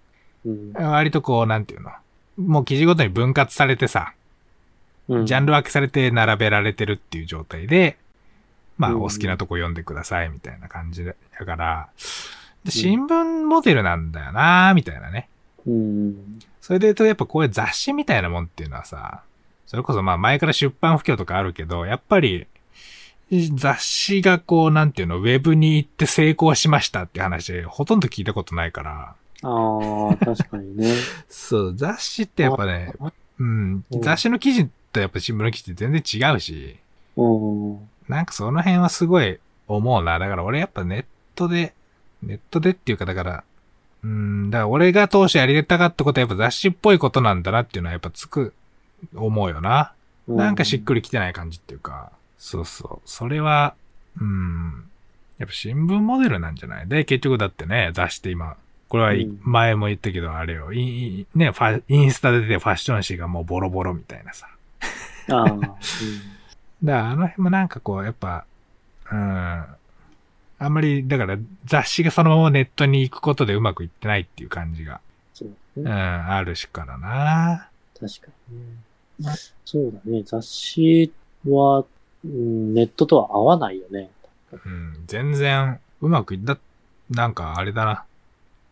[0.47, 0.73] うん。
[0.73, 1.91] 割とこう、なんていうの、
[2.37, 4.13] もう記事ごとに分割されてさ、
[5.07, 5.25] うん。
[5.25, 7.97] ジャンル分けされて並べられてるっていう状態で、
[8.77, 8.97] まあ、うん。
[8.97, 11.89] お好きなとこ読んでくださいみたいな感じで、だから、
[12.63, 15.29] で新聞モデルなんだよなみたいなね。
[15.65, 16.39] うん。
[16.61, 19.23] それで言うとやっぱこういう雑誌みたいなもんっていうのはさ、
[19.65, 22.47] それこそまあ前から出版不況とかあるけど、やっぱり
[23.55, 30.93] 雑誌がこうなんていうの、ウェブに行って成功しましたって話ほとんど聞いたことないから、ああ、確かにね。
[31.29, 36.77] そう、雑誌ってやっぱね、あうん、うん雑誌の記事とやっぱ新聞の記事って全然違うし、
[37.15, 37.27] う
[37.75, 37.89] ん。
[38.07, 40.17] なんかその辺はすごい思うな。
[40.17, 41.73] だから俺やっぱネットで、
[42.23, 43.43] ネットでっていうかだから、
[44.03, 48.53] うん、だから俺が当初やりたかったことはやっぱ雑誌っぽいことなんだなっていうのはやっぱつく、
[49.15, 49.93] 思うよな。
[50.27, 53.09] なんかしっくりきてない感じっていうか、そうそう。
[53.09, 53.75] それは、
[54.19, 54.89] うん、
[55.37, 56.87] やっぱ新聞モデルなんじゃない？
[56.87, 58.57] で、結局だってね、雑誌って今、
[58.89, 64.47] これは前も言ったけど、あれよ、いいね、ファインスタで出てファッション誌がもうボロボロみたいなさ。
[65.29, 65.61] ああ、うん
[66.83, 68.45] だからあの辺もなんかこう、やっぱ、
[69.11, 75.01] うん、あんまり、だから雑誌がそのままネットに行くことでうまくいってないっていう感じが、
[75.33, 75.91] そううん、ね。
[75.91, 77.69] あるしからな。
[77.99, 78.59] 確かに
[79.25, 79.33] ね。
[79.65, 80.23] そうだね。
[80.23, 81.11] 雑誌
[81.47, 81.83] は、
[82.23, 84.09] うん、ネットとは合わないよね。
[84.51, 86.57] うん、全然うまくいった、
[87.09, 88.03] なんかあれだな。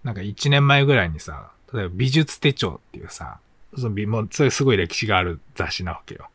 [0.05, 3.39] なんか1年前ぐらいにさ、例えば美術手帳っていうさ、
[3.75, 6.29] その美もうそれすごい歴史がある雑誌なわけよ。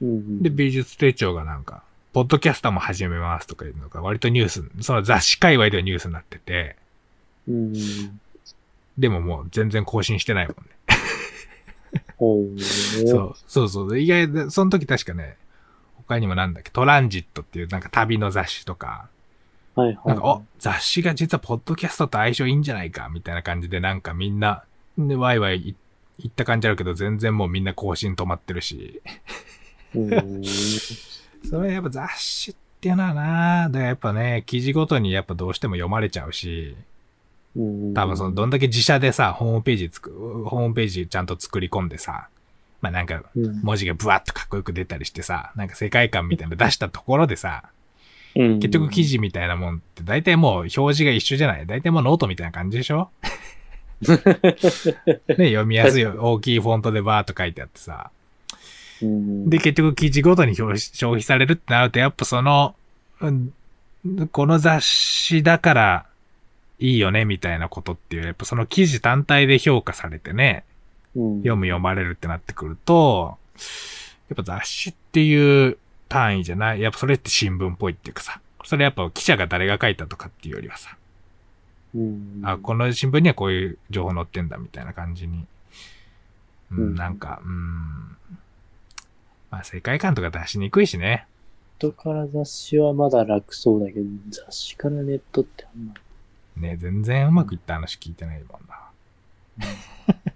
[0.00, 0.42] うん。
[0.42, 1.82] で、美術手帳がなんか、
[2.12, 6.76] ポッドキャスターも始めますとかいうのが割とニュース、その雑誌界隈ではニュースになってて、
[7.48, 7.72] うん。
[8.96, 10.70] でももう全然更新してないもんね。
[12.18, 13.92] そう、そうそう。
[13.92, 15.36] で意外で、その時確かね、
[15.96, 19.08] 他にもなんだっけ、トランジットっていうなんか旅の雑誌とか、
[19.76, 19.98] はいはい。
[20.06, 24.64] なんか、お、雑誌が実はポッドキャストと相性いいんじゃないかみたいな感じでなんかみんな、
[24.98, 25.76] で、ワイワイい
[26.18, 29.02] 言った感じあるけど、全然もうみんな更新止まってるし。
[29.94, 30.42] うん。
[31.48, 36.76] それやっぱ雑誌っていうのはなだからやっぱね、記事ごとにやっぱどうしても読まれちゃうし、
[37.54, 42.28] うん多分その、どんだけ自社でさ、ホームページつく、ホームページちゃんと作り込んでさ、
[42.80, 47.75] まあなんか、うん文字がブワッとかっこよく出たりしてさ、なんか世界観みたいなの出したところでさ、うん
[48.38, 51.66] 結局記事みたいなもんって大体もう表示が一緒じゃない？
[51.66, 53.10] 大体もうノートみたいな感じでしょ？
[54.02, 54.16] ね、
[55.26, 58.10] 読みやすい大きいフォントでバーっと書いてあってさ。
[59.02, 59.48] うん。
[59.50, 62.74] で、結局記事ごとに表示消費されるってなると、やっぱその、
[63.20, 63.52] うん
[64.30, 66.06] この雑誌だから
[66.78, 70.64] いいよね、みたいなことっていう、やっぱその記事単体で評価されてね、
[71.16, 71.36] うん。
[71.38, 73.36] 読む読まれるってなってくると、
[74.28, 75.78] やっぱ雑誌っていう
[76.08, 76.80] 単位じゃない。
[76.80, 78.40] やっぱそれって新聞っぽいっていうかさ。
[78.64, 80.96] それやっぱ記者が誰が書いたとかっていうよりはさ。
[81.94, 82.40] うん。
[82.44, 85.46] あ、この新聞にはこういう情報載ってんだみたいな感じに。
[86.72, 88.16] うん、うんなんか、うん。
[89.50, 91.26] まあ世界観とか出しにくいしね。
[91.80, 95.94] ネットから雑誌はまだ楽そうだけど、雑誌からネットってあんま。
[96.56, 98.80] ね、全然うまくいった話聞いてないもんな。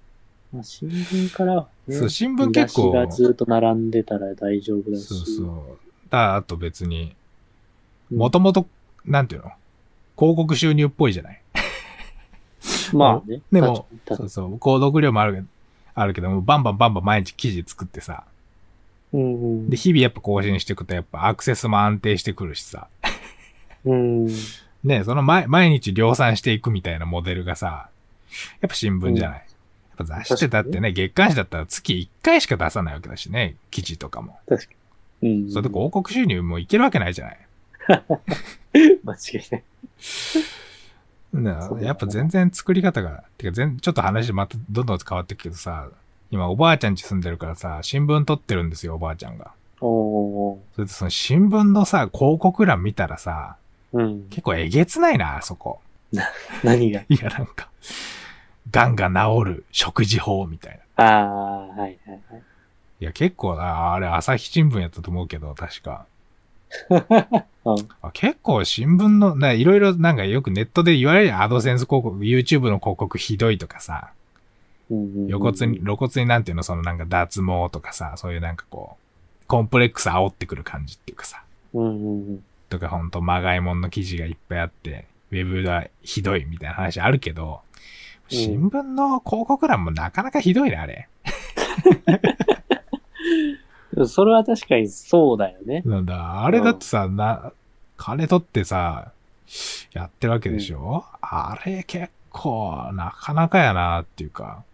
[0.53, 1.97] まあ、新聞からはね。
[1.97, 5.05] そう新聞結構がずっと並んでたら大丈夫だし。
[5.05, 5.79] そうそう。
[6.11, 7.15] だあと別に、
[8.11, 8.67] うんもともと、
[9.05, 9.53] なんていうの？
[10.19, 11.41] 広告収入っぽいじゃない？
[12.93, 13.41] まあね。
[13.53, 14.57] でもそうそう。
[14.57, 15.47] 購読料もあるけど、
[15.95, 18.25] あるけども、バンバンバンバン毎日記事作ってさ。
[19.13, 19.71] うんうん。
[19.71, 22.89] で、日々やっぱ更新していくとやっぱアクセスも安定してくるしさ。
[23.85, 24.27] うん。
[24.83, 27.91] ね、その毎毎日量産していくみたいなモデルがさ、
[28.61, 29.47] やっぱ新聞じゃない？
[30.07, 34.39] ぱ雑誌ってだってね、月刊誌だったら月1回しか出さないわけだしね、記事とかも。
[34.49, 34.71] 確か
[35.23, 35.45] に。
[35.45, 35.51] うん。
[35.51, 37.39] それで広告収入もいけるわけないじゃない。
[39.05, 39.63] 間違いない。
[41.85, 45.89] やっぱ全然作り方が、てか全、ちょっと話またどんどん変わってくけどさ、
[46.31, 49.53] 今おばあちゃん家住んでるからさ、新聞撮ってるんですよ、おばあちゃんが。
[49.81, 50.59] おー。
[50.75, 53.57] それでその新聞のさ、広告欄見たらさ、
[53.93, 54.29] うん。
[54.29, 55.81] 結構えげつないな、あそこ。
[56.65, 57.03] 何が？
[57.09, 57.69] いや、なんか、
[58.71, 61.05] 癌が治る食事法みたいな。
[61.05, 62.43] ああ、はいはいはい。
[63.01, 66.07] いや、結構な、あれ朝日新聞やったと思うけど、確か。
[66.91, 67.89] うん。
[68.03, 74.11] あ結構新聞の、ないろいろなんかよくネットで言われるアドセンス広告、YouTube の広告ひどいとかさ、
[74.91, 78.97] うんうんうん露骨に、露骨になんていうの、そのなんか脱毛とかさ、そういうなんかこ
[79.43, 81.43] う、コンプレックス煽ってくる感じっていうかさ、
[81.73, 82.45] うんうんうん。
[82.69, 87.71] とかほんとまがいもんの記事がいっぱいあって、ウェブがひどいみたいな話あるけど、うん
[88.31, 91.09] 新聞の広告欄もなかなかひどいね、あれ。
[94.07, 95.83] それは確かにそうだよね。
[95.85, 97.53] なんだ、あれだってさ、な、
[97.97, 99.13] 金取ってさ、
[99.93, 104.65] やってるわけでしょ、あれ結構、なかなかやなっていうか、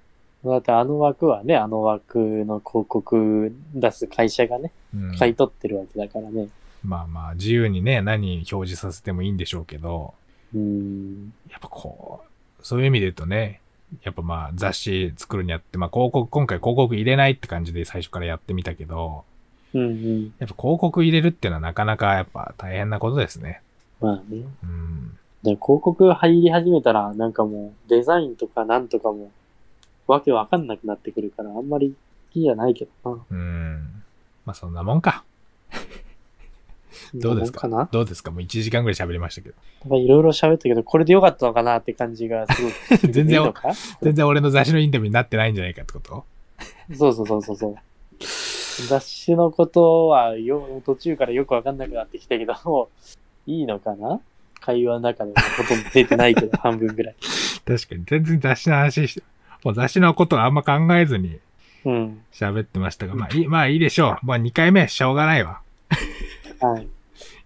[0.45, 6.49] だってあの枠はね、あの枠の広告出す会社がね、うん、買い取ってるわけだからね。
[6.85, 10.15] まあまあ、自由にね、何表示させてもいいんでしょうけど、
[10.55, 11.33] うん。
[11.51, 12.29] やっぱこう、
[12.67, 13.61] そういう意味で言うとね、
[14.03, 19.23] やっぱまあ雑誌作るにあって、まあ広告、今回広告入れないって感じで最初からやってみたけど、
[19.73, 20.23] うんうん。
[20.41, 23.63] やっぱ広告入れるっていうのはなかなかやっぱ大変なことですね。
[24.01, 24.43] まあね。
[24.65, 25.17] うん。
[25.45, 29.31] で広告入り始めたら、なんかもうデザインとかなんとかも、
[30.09, 31.95] わけわかんなくなってくるから、あんまり好
[32.33, 33.25] きじゃないけどな。
[33.31, 34.03] うん。
[34.45, 35.23] まあそんなもんか。
[37.15, 37.69] どうですか？
[37.69, 38.31] かどうですか？
[38.31, 39.51] もう1時間ぐらい喋りましたけ
[39.87, 39.97] ど。
[39.97, 42.69] いろいろ喋ったけど、これでよかったのかなって感じがすご
[42.99, 43.53] く 全然
[44.03, 46.25] 全然俺の雑誌のインタビューになってないんじゃないかってこと？
[46.97, 47.77] そうそうそうそうそう。
[48.89, 52.89] 雑誌のことはよ途中からよくわかんなくなってきたけど、も
[53.47, 54.21] ういいのかな？
[54.61, 57.17] 会話の中でもほとんど出てないけど、半分ぐらい。
[57.65, 59.23] 確かに全然雑誌の話して、
[59.65, 61.39] もう雑誌のことはあんま考えずに
[61.85, 62.21] うん。
[62.33, 64.27] 喋ってましたが、まあいい、まあいいでしょう。
[64.27, 65.61] もう2回目しょうがないわ。
[66.61, 66.85] はい。
[66.85, 66.89] い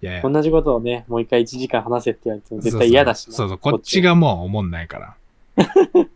[0.00, 0.22] やいや。
[0.22, 5.16] 同じことをね、もう一回1時間話せって言われても絶対嫌だしなそうそうそうこっちがもう思んないから。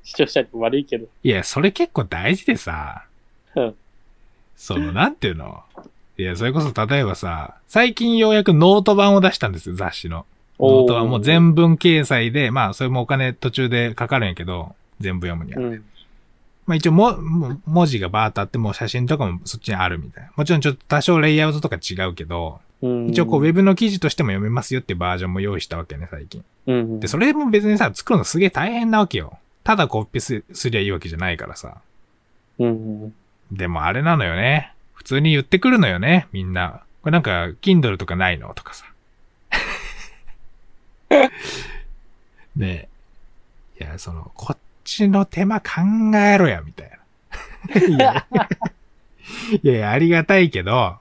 [0.02, 1.06] 視聴者にも悪いけど。
[1.22, 3.04] いや、それ結構大事でさ、
[3.54, 3.74] うん。
[4.56, 5.62] その、なんていうの？
[6.16, 10.26] いや、それこそ例えばさ、最近ようやくノート版を出したんですよ、雑誌の。
[10.60, 15.68] ノート版もう全文掲載で、まあ、それもお金途中でかかるんやけど、全部読むには。
[15.68, 15.84] うん。
[16.66, 20.30] まあ一応も、も文字がバーっとあって、もう写真とかもそっちにあるみたいな。
[20.36, 22.63] もちろんちょっと多少レイアウトとか違うけど、うん。
[23.08, 26.44] 一応こうウェブの記事としても読めますよってバージョンも用意したわけね、最近。
[26.66, 27.00] うん。
[27.00, 29.38] で、それも別にさ、作るのすげえ大変なわけよ。
[29.62, 31.78] ただコピーすすりゃいいわけじゃないからさ。
[32.58, 33.14] うん。
[33.50, 34.72] でもあれなのよね。
[34.92, 36.82] 普通に言ってくるのよね、みんな。
[37.02, 38.86] これなんか、Kindle とかないのとかさ。
[42.56, 42.88] ね
[43.80, 43.84] え。
[43.84, 45.66] いや、その、こっちの手間考
[46.16, 46.96] えろや、みたいな。
[49.62, 50.96] いやいや、ありがたいけど、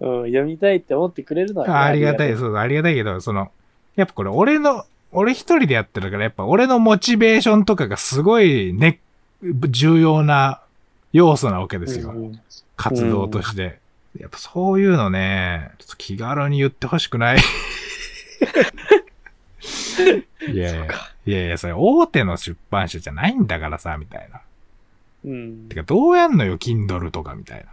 [0.00, 0.26] うん。
[0.26, 3.50] 読みたいって思ってくれるのはね、ありがたい、そう、ありがたいけど、その、
[3.96, 9.00] やっぱこれ俺の、俺一人でやってるから、やっぱ俺のモチベーションとかがすごいね、
[9.42, 10.62] 重要な
[11.12, 12.10] 要素なわけですよ。
[12.10, 12.40] うん
[12.74, 13.78] 活動として。
[14.18, 17.38] やっぱそういうのね、ちょっと気軽に言ってほしくない。
[20.52, 20.86] いやいや、
[21.26, 24.40] いやいや、それ大手の出版社じゃないんだからさ、みたいな。
[25.24, 25.76] うんて。
[25.76, 27.66] か、どうやんのよ、Kindle とかみたいな。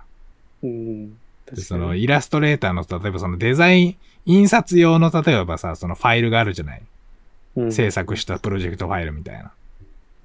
[0.63, 1.17] うん。
[1.55, 2.03] その、に。
[2.03, 3.95] イラストレーターの、例えばそのデザイン、
[4.25, 6.81] 印刷用の、例えばさ、そのファイルがあるじゃない。
[7.55, 9.51] うん制作したプロジェクトファイルみたいな。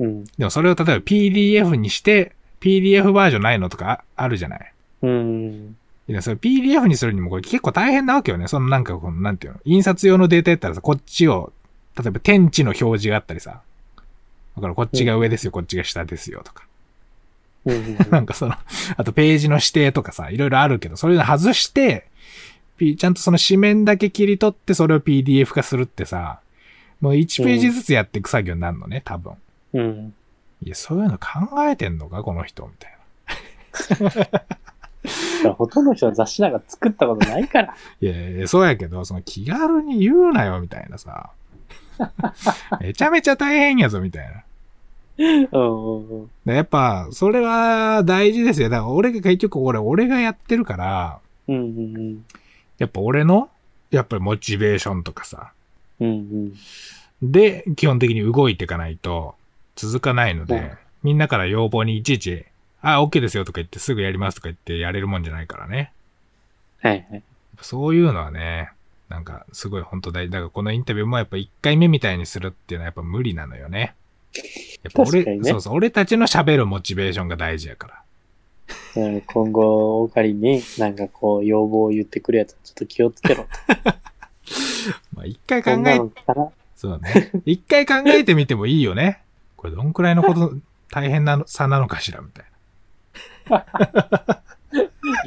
[0.01, 0.25] うん。
[0.25, 4.73] でもそれを例えば PDF にして、PDF バージョンないのとかああるじゃない。
[5.03, 5.77] うん。
[6.07, 8.47] いや、それ PDF にするにもこれ結構大変なわけよね。
[8.47, 11.53] そのなんかこの、なんていうの、印刷用のデータやったらさ、こっちを
[11.97, 13.63] 例えば天地の表示があったりさ。
[14.57, 16.65] だからこっちが上ですよ、こっちが下ですよとか。
[18.11, 18.55] なんかその、
[18.97, 22.07] あとページの指定とかさ、いろいろあるけど、そういうの外して、
[22.79, 26.41] ちゃんとその紙面だけ切り取ってそれを PDF 化するってさ、
[27.01, 29.35] もう1ページずつやっていく作業になるのね、多分。
[29.75, 29.81] うん。
[29.81, 30.15] うん。
[30.63, 32.91] いや、そういうの考えてんのかこの人、みたい
[34.31, 34.45] な。
[35.53, 37.75] ほとんどの人は雑誌なんか作ったことないから。
[38.01, 41.31] いやいや、そうやけど、その気軽に言うなよ、みたいなさ。
[42.81, 44.44] めちゃめちゃ大変やぞ、みたいな。
[45.17, 48.69] やっぱ、それは大事ですよ。
[48.69, 52.25] だから俺が結局俺、俺がやってるから、うんうん
[52.79, 53.51] やっぱ俺の、
[53.91, 55.53] やっぱりモチベーションとかさ。
[56.01, 56.09] うん。
[56.09, 56.55] うん
[57.23, 59.35] で、基本的に動いていかないと
[59.77, 60.71] 続かないので、うん
[61.05, 62.47] みんなから要望にいちいち、
[62.81, 65.93] あ、OK ですよとか言ってすぐやりますとか言ってやれるもんじゃないからね。
[66.81, 67.23] はいはい。
[67.61, 68.71] そういうのはね、
[69.11, 70.33] なんかすごい本当大事。
[70.33, 73.95] だからこのインタビューもやっぱ1回目みたいにするっていうのはやっぱ無理なのよね。
[74.83, 78.03] やっぱ俺、ねそうそう、俺たちの喋るモチベーションが大事やから。
[78.97, 83.47] うん今後、オカリになんかこう、要望を言ってくるやつはちょっと気をつけろ。
[85.15, 86.01] まあ一回考え
[86.77, 87.33] そうね。
[87.45, 89.23] 一回考えてみてもいいよね。
[89.57, 90.55] これどんくらいのこと、
[90.91, 92.45] 大変なの差なのかしらみたい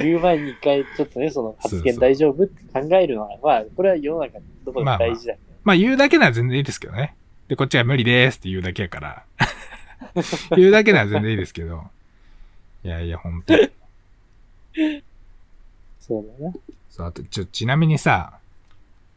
[0.00, 5.44] 言う前に一回ちょっとね、その発言大丈夫って考えるのは、まあ、これは世の中どこでも大事だよね。
[5.48, 5.56] な。
[5.64, 7.16] まあ言うだけなら全然いいですけどね。
[7.48, 9.24] で、こっちは無理ですって言うだけやから。
[10.56, 11.84] 言うだけなら全然いいですけど。
[12.84, 13.70] いやいや、本当に
[16.00, 16.54] そうだね。
[16.90, 18.38] そう、あと、ちょ、ちなみにさ、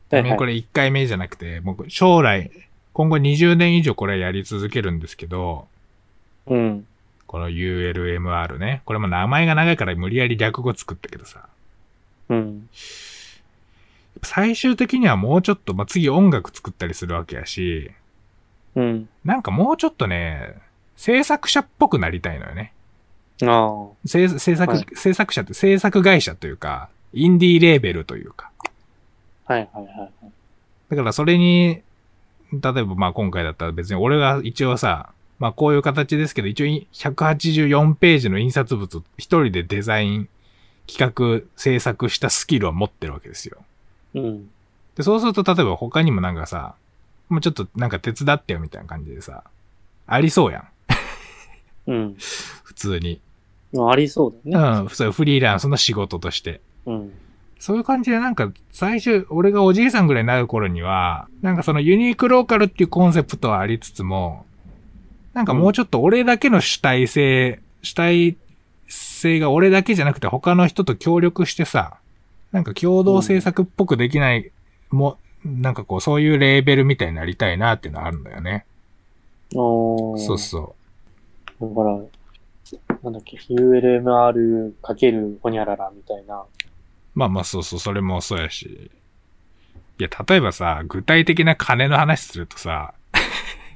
[0.10, 0.30] ちははい。
[0.30, 2.52] ないこれ1回目じゃなくて、僕、将来、
[2.94, 5.68] 今後20年以上これやり続けるんですけど、
[6.48, 6.88] うん。
[7.28, 8.82] この ULMR ね。
[8.86, 11.48] これも名前が長いから無理やり略語作ったけどさ。
[12.30, 12.68] うん。
[14.24, 17.92] 最終的にはもうちょっと、まあ、次音楽作ったりするわけやし、
[18.76, 19.10] うん。
[19.24, 20.56] なんかもうちょっとね、
[20.96, 22.74] 制作者っぽくなりたいのよね。
[23.44, 24.08] ああ。
[24.08, 28.52] 制制作、はい制作者って制作会社というか、インディーレーベルというか。
[29.46, 30.12] はいはいはいはい。
[30.90, 31.82] だからそれに、
[32.52, 35.10] 例えばまあ今回だったら別に俺が一応さ、
[35.40, 40.30] まあこういう形ですけど、一応184ページの印刷物一人でデザイン、
[40.88, 43.58] 企画、制作したスキルは持ってるわけですよ。
[44.14, 44.50] うん。
[44.96, 46.76] で、そうすると例えば他にもなんかさ、
[47.32, 49.44] もうちょっとなんか手伝ってよみたいな感じでさ、
[50.06, 50.68] ありそうやん。
[51.88, 52.16] うん。
[52.64, 53.22] 普通に。
[53.74, 54.86] まあありそううだね。
[54.86, 56.62] ん、そうフリーランスの仕事として。
[56.86, 57.14] うん。
[57.58, 64.46] そういう感じでなんか最初、俺がおじいさんぐらいになる頃には、なんかそのユニークローカルっていうコンセプトはありつつも、
[65.34, 68.36] なんかもうちょっと俺だけの主体性、主体
[68.88, 71.98] 性が俺だけじゃなくて他の人と協力してさ、
[72.52, 74.52] なんか共同制作っぽくできない、
[74.90, 78.66] も、なんかこうそういうレーベルみたいになりたいなっていうのはあるんだよね。
[79.56, 80.76] おーそうそ
[81.60, 82.00] だから、
[83.04, 86.40] なんだっけ、ULMR かけるホニャララみたいな。
[86.40, 86.46] う。
[87.14, 88.92] まあまあそうそう、それもそうやし。
[90.00, 92.94] いや、例えばさ、具体的な金の話するとさ、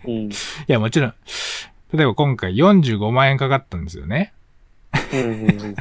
[0.05, 0.29] うん。
[0.31, 0.31] い
[0.67, 1.13] や、もちろん、
[1.93, 4.33] 例えば今回45万円かかったんですよね。
[5.13, 5.75] うんうんうん。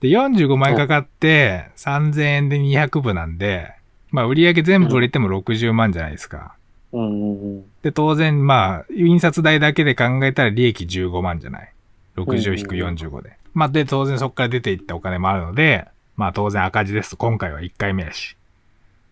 [0.00, 3.72] で、45万円かかって、3000円で200部なんで、
[4.14, 6.54] まあ売り上げ全部売れても60万じゃないですか。
[6.92, 7.64] うんうんうん。
[7.82, 11.72] で、当然、まあ、印刷代だけで考えたら利益15万じゃない
[12.16, 13.36] ？60-45で。
[13.54, 18.36] まあ、で、当然そこから出ていったお金もあるので、まあ当然赤字ですと、今回は1回目やし。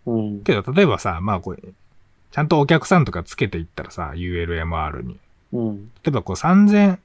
[0.07, 0.41] うん。
[0.45, 1.59] けど、例えばさ、まあこれ、
[2.31, 5.19] ちゃんとお客さんとかつけていったらさ、ULMR に。
[5.53, 5.79] うん。
[5.79, 6.99] 例えばこう3000、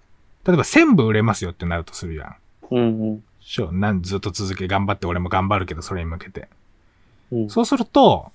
[0.45, 2.35] 例えば1000部売れますよってなるとするやん。
[2.69, 3.23] うんうん。
[3.41, 6.47] しょ、なん、ずっと続け、頑張って俺も頑張るけど、それに向けて。
[7.31, 7.49] うん。
[7.49, 8.31] そうすると、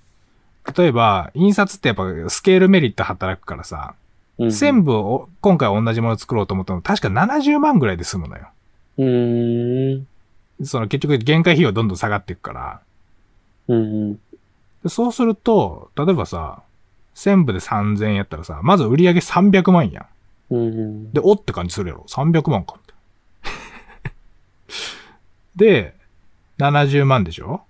[0.76, 3.95] 例えば、印刷ってやっぱスケールメリット働くからさ、
[4.38, 4.49] うん。
[4.49, 8.49] 1000部を、今回同じもの作ろうと思ったの、確か70万ぐらいで済むのよ。
[8.99, 10.07] うーん。
[10.64, 12.80] その結局限界費用どんどん下がっていくから。
[14.88, 16.62] そうすると、例えばさ、
[17.14, 20.07] 1000部で3000円やったらさ、まず売り上げ300万やん。
[20.55, 21.12] うんうん。
[21.12, 22.05] で、おって感じするやろ。
[22.09, 22.76] 300万か。
[25.57, 25.95] で、
[26.59, 27.62] 70万でしょ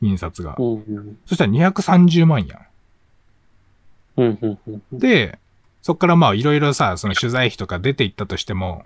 [0.00, 0.56] 印刷が。
[0.58, 1.18] うんうん。
[1.26, 2.60] そしたら230万や
[4.16, 4.96] うんうんうん。
[4.96, 4.98] ん。
[4.98, 5.38] で、
[5.82, 8.84] そっからまあいろいろさ、その取材費とか出ていったとしても、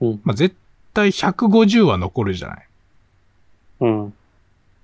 [0.00, 0.56] うんまあ絶
[0.94, 2.66] 対150は残るじゃない。
[3.80, 4.14] うん。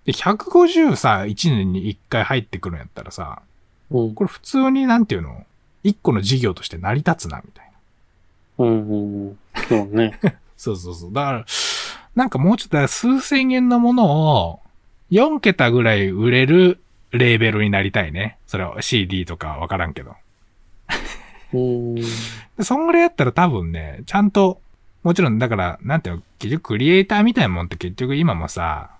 [0.04, 3.42] で、150さ、1年に1回入ってくるんやったらさ、
[3.90, 4.14] うん。
[4.14, 5.44] これ普通になんていうの？
[5.84, 7.70] 一個の事業として成り立つな、みたい
[8.58, 8.64] な。
[8.64, 9.38] うんうんうん。
[9.68, 10.18] そうね。
[10.56, 11.12] そうそうそう。
[11.12, 11.46] だから、
[12.14, 14.06] なんかもうちょっと数千円のもの
[14.50, 14.60] を
[15.10, 16.80] 4桁ぐらい売れる
[17.12, 18.36] レーベルになりたいね。
[18.46, 20.14] それは CD とかわからんけど。
[22.62, 24.60] そんぐらいやったら多分ね、ちゃんと、
[25.02, 28.90] もちろんだから、なんていうの、結局クリエイターみたいなもんって結局今もさ、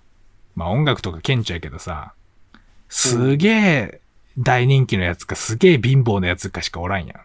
[0.55, 2.13] まあ音楽とか顕著やけどさ、
[2.89, 4.01] すげえ
[4.37, 7.17] 大人気のやつかすげえ貧乏なやつかしかおらんやん。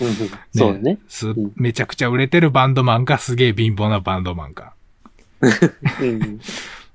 [0.00, 0.14] うん
[0.54, 0.98] そうだね。
[1.06, 4.74] すんめちゃくちゃ売れてるバンドマンかすげえ貧乏なバンドマンか。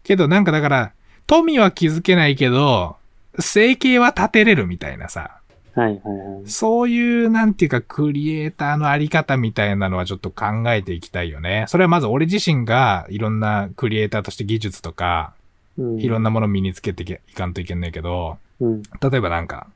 [0.08, 0.16] うん。
[0.16, 0.91] けどなんかだから、
[1.26, 2.95] 富は気づけないけど、
[3.39, 5.38] 生計は立てれるみたいなさ、
[5.76, 6.49] はいはいはい。
[6.49, 11.66] そういうなんていうかクリエイターのあり方みたいなのはちょっと考えていきたいよね。
[11.68, 15.34] それはまず俺自身がいろんなクリエイターとして技術とか、
[15.78, 18.82] うんいろんなものを身につけていけいかんといけないけど、うん。
[18.82, 19.68] 例えばなんか、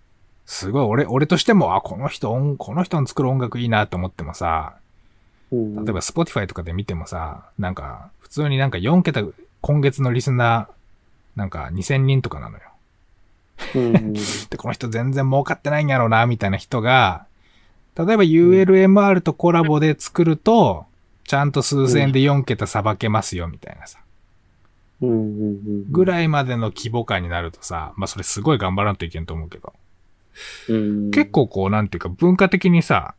[0.47, 4.73] すごい俺、俺としても、あ、この人音、この人の作る音楽いいなと思ってもさ、
[5.51, 5.85] うん。
[5.85, 9.23] 例えば Spotify とかで見てもさ、なんか、普通になんか4桁、
[9.61, 12.63] 今月のリスナー、なんか2000人とかなのよ。
[13.75, 14.13] うん。
[14.49, 17.25] で、この人全然儲かってないんやろうな、みたいな人が、
[17.95, 20.85] 例えば ULMR とコラボで作ると、
[21.25, 23.99] ちゃんと数千円で4桁さばけますよ、みたいなさ。
[25.01, 29.73] ぐらいまでの規模感になるとさ、まあそれすごい頑張らんといけんと思うけど、
[30.69, 31.11] うん。
[31.11, 33.15] 結構こうなんていうか文化的にさ、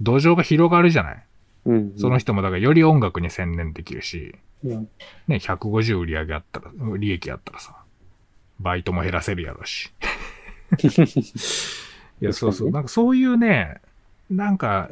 [0.00, 1.24] 土壌が広がるじゃない
[1.66, 1.98] うん。
[1.98, 4.34] その人もだからより音楽に専念できるし、うん。
[4.64, 4.86] ね、
[5.28, 7.76] 150売り上げあったら、利益あったらさ、
[8.60, 9.92] バイトも減らせるやろうし。
[12.20, 12.70] いや、そうそう。
[12.70, 13.80] なんかそういうね、
[14.30, 14.90] なんか、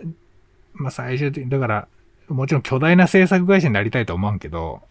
[0.75, 1.89] まあ最終的に、だから、
[2.29, 4.83] もちろん巨大な制作会社になりたいと思わんけど、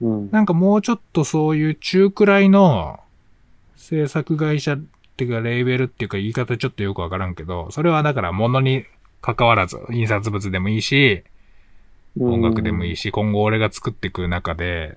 [0.00, 0.30] うん。
[0.30, 3.00] なんかもうちょっとそういう中くらいの
[3.76, 4.82] 制作会社っ
[5.16, 8.84] ていうか、レーベルっていうか言い方ちょっとよくわからんけど、それはだから物に
[9.22, 11.24] 関わらず、印刷物でもいいし、
[12.20, 13.00] 音楽でもいいし。
[13.00, 14.96] し、今後俺が作っていく中で、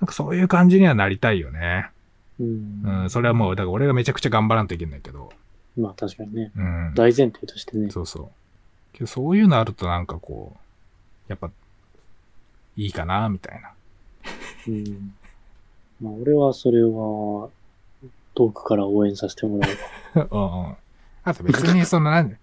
[0.00, 1.90] なんかそういう感じにはなりたいよね。
[2.38, 2.82] うん。
[2.84, 5.32] うん、それはもう、だから俺がめちゃくちゃ頑張らんといけないけど。
[5.76, 6.52] まあ確かにね。
[6.56, 6.92] うん。
[6.94, 7.90] 大前提としてね。
[7.90, 8.28] そうそう。
[8.92, 10.58] けどそういうのあるとなんかこう、
[11.28, 11.50] やっぱ、
[12.76, 13.72] いいかな、みたいな。
[14.68, 15.14] うん。
[16.00, 17.50] まあ俺はそれは、
[18.34, 19.68] 遠くから応援させてもら
[20.14, 20.28] うわ。
[20.30, 20.76] うんうん。
[21.24, 22.38] あと別にそのなん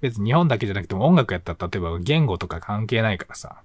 [0.00, 3.56] 別に日本だけじゃなくても音楽やったら例えば言語とか関係ないからさ。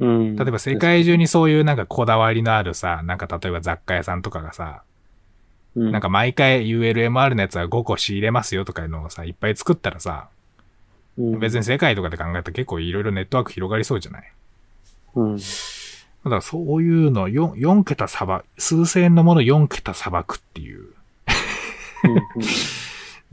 [0.00, 0.36] うん。
[0.36, 4.82] 例えば世界中にそういうなんかこだわりのあるさ、なんか例えば雑貨屋さんとかがさ、
[5.74, 10.28] うん、なんか毎回 ULMR のやつは5個仕入れますよとかいうのをさ、いっぱい作ったらさ、
[11.18, 14.32] うん、別に世界とかで考えたら結構いろいろネットワーク広がりそうじゃない？
[15.14, 15.36] うん。
[15.36, 15.42] だ
[16.24, 20.80] からそういうの 4, 4桁さば、数千円のもの4桁さばくっていう
[22.04, 22.22] うん。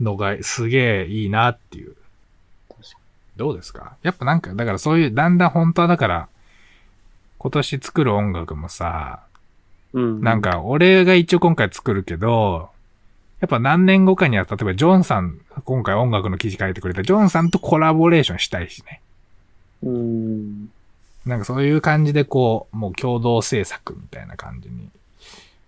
[0.00, 1.94] のがすげえいいなっていう。
[3.36, 3.96] どうですか？
[4.02, 6.28] やっぱなんか、だからそういう、だんだん本当はだから、
[7.38, 9.20] 今年作る音楽もさ、
[9.92, 10.22] うん。
[10.22, 12.70] なん、か俺が一応今回作るけど、
[13.40, 19.00] やっぱ何年後かには、例えばジョンさん、今回音楽の記事書いてくれたジョンさんとコラボレーションしたいしね。
[19.82, 20.70] うん。
[21.26, 24.88] なんかそういう感じでこう、もう共同制作みたいな感じに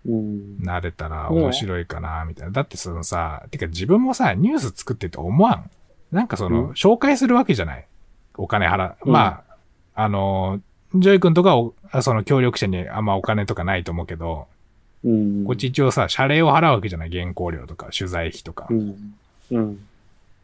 [0.06, 0.62] うん。
[0.62, 2.52] なれたら面白いかな、みたいな。
[2.52, 5.70] だってそのさ、てか自分もさ、ニュース作ってて思わん？
[6.12, 7.84] なんかその、うん紹介するわけじゃない。
[8.36, 8.96] お金払う。
[9.04, 9.42] うんま
[9.94, 10.60] あ、あの、
[10.94, 14.46] ジョイ君とかお、その協力者にあんまお金とかないと思うけど、
[15.04, 15.44] うん。
[15.44, 17.10] こっち一応さ、謝礼を払うわけじゃない？
[17.10, 18.66] 原稿料とか、取材費とか。
[18.70, 19.14] うん。
[19.50, 19.86] うん。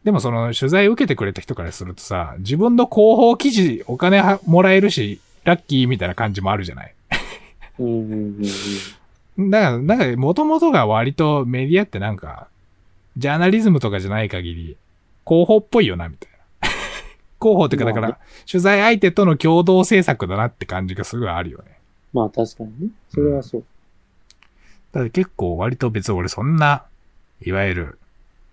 [0.03, 6.93] でもその、取材受けてくれた人からするとさ、自分の広報記事お金はもらえるし、ラッキーみたいな感じもあるじゃない？
[9.39, 12.47] だから、なんか、もともとが割とメディアってなんか、
[13.17, 14.77] ジャーナリズムとかじゃない限り、
[15.25, 16.69] 広報っぽいよな、みたいな。
[17.39, 18.19] 広報っていうか、だから、まあ
[18.49, 21.77] 取材相手との共同制作だなって感じがすごいあるよね。
[22.13, 22.87] まあ確かにね。
[23.09, 23.63] それはそう。
[24.91, 26.83] だから結構割と別に俺そんな、
[27.41, 27.99] いわゆる、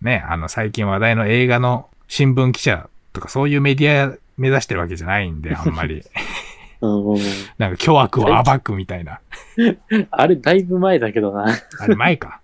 [0.00, 6.02] ね、あの最近話題の映画の新聞記者とかそういうメディア目指してるわけじゃないんで、あんまり。
[6.80, 7.18] うん。
[7.58, 9.20] なんか巨悪を暴くみたいな。
[10.10, 11.54] あれ、だいぶ前だけどな。
[11.78, 12.40] あれ前か。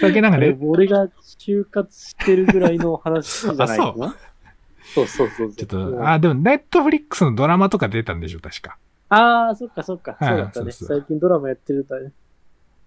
[0.00, 1.08] だけなんかね、俺が
[1.38, 4.16] 就活してるぐらいの話じゃないかな。
[4.94, 5.52] そうそうそうそう。
[5.54, 8.76] ちょっと、あ、でもネットフリックスのドラマとか出たんでしょ、確か。
[9.08, 10.16] あー、そっかそっか。
[10.18, 10.72] はいそうだったね。
[10.72, 12.12] そうそう最近ドラマやってるんだね。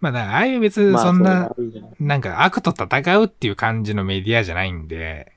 [0.02, 1.52] まあ、ああいう別にまあそんな、
[2.00, 5.32] なんか悪と戦うっていう感じのメディアじゃないんで、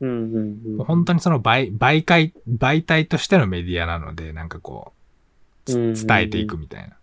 [0.00, 0.84] うんうんうん。
[0.84, 4.92] 本当にその媒媒介、媒体としてのメディアなので、なんかこ
[5.68, 6.86] う、伝えていくみたいな。
[6.86, 6.90] うん。
[6.90, 6.96] うん、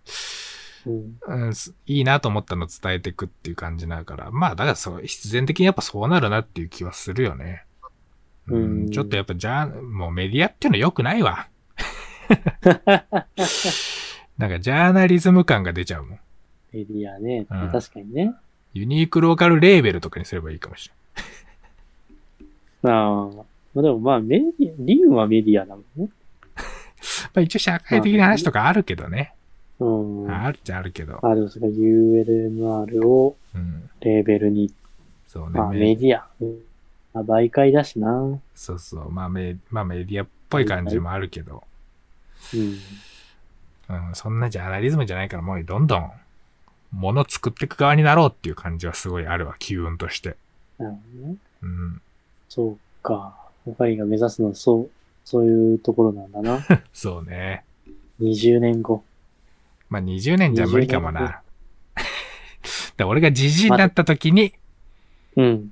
[1.54, 7.66] すいいなと思ったのを伝えていくっていう感じだから、まあだからそう、必然的にやっぱそうなるなっていう気はするよね。
[8.48, 11.48] うん、うんちょっとやっぱじゃあ、もうメディアっていうの良くないわ。
[14.38, 16.20] なんかジャーナリズム感が出ちゃうもん。
[16.72, 17.46] メディアね。
[17.50, 18.34] うん確かにね。
[18.74, 20.90] ユニークローカルレーベルとかにすればいいかもし
[22.84, 22.94] れない。
[22.94, 23.46] ああ。
[23.74, 26.10] まあでもまあメディア、リンはメディアだもんね。
[27.34, 29.34] まあ一応社会的な話とかあるけどね。
[29.80, 29.86] う
[30.28, 30.32] ん。
[30.32, 31.20] ああるっちゃあるけど。
[31.26, 33.90] あ、でもそれが ULMR をうん。
[34.02, 34.74] レーベルに、
[35.28, 35.80] そうまあね。
[35.80, 36.28] メディア。
[36.42, 36.60] うん
[37.14, 38.12] まあ媒介だしな。
[38.12, 38.42] うん。
[38.56, 39.12] そうそう。
[39.12, 41.64] まあメまあメディアっぽい感じもあるけど。
[42.54, 42.78] うん。
[44.14, 46.12] そんなジャーナリズムじゃないからもうどんどん
[46.92, 49.56] 物作っていく側になろうっていう感じはすごいあるわ。
[49.58, 50.36] 機運として。
[50.78, 51.36] なるほどね。
[51.64, 52.02] うん。
[52.48, 53.36] そうか。
[53.66, 54.90] オカリが目指すのはそう、
[55.26, 56.60] そういうところなんだな。
[56.94, 57.64] そうね。
[58.22, 59.04] 20年後。
[59.90, 61.42] まあ20年じゃ無理かも20年後な。
[62.98, 64.54] だ俺がじじいになった時に、
[65.36, 65.72] うん。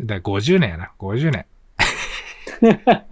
[0.00, 0.90] だから50年やな。
[0.98, 1.46] 50年。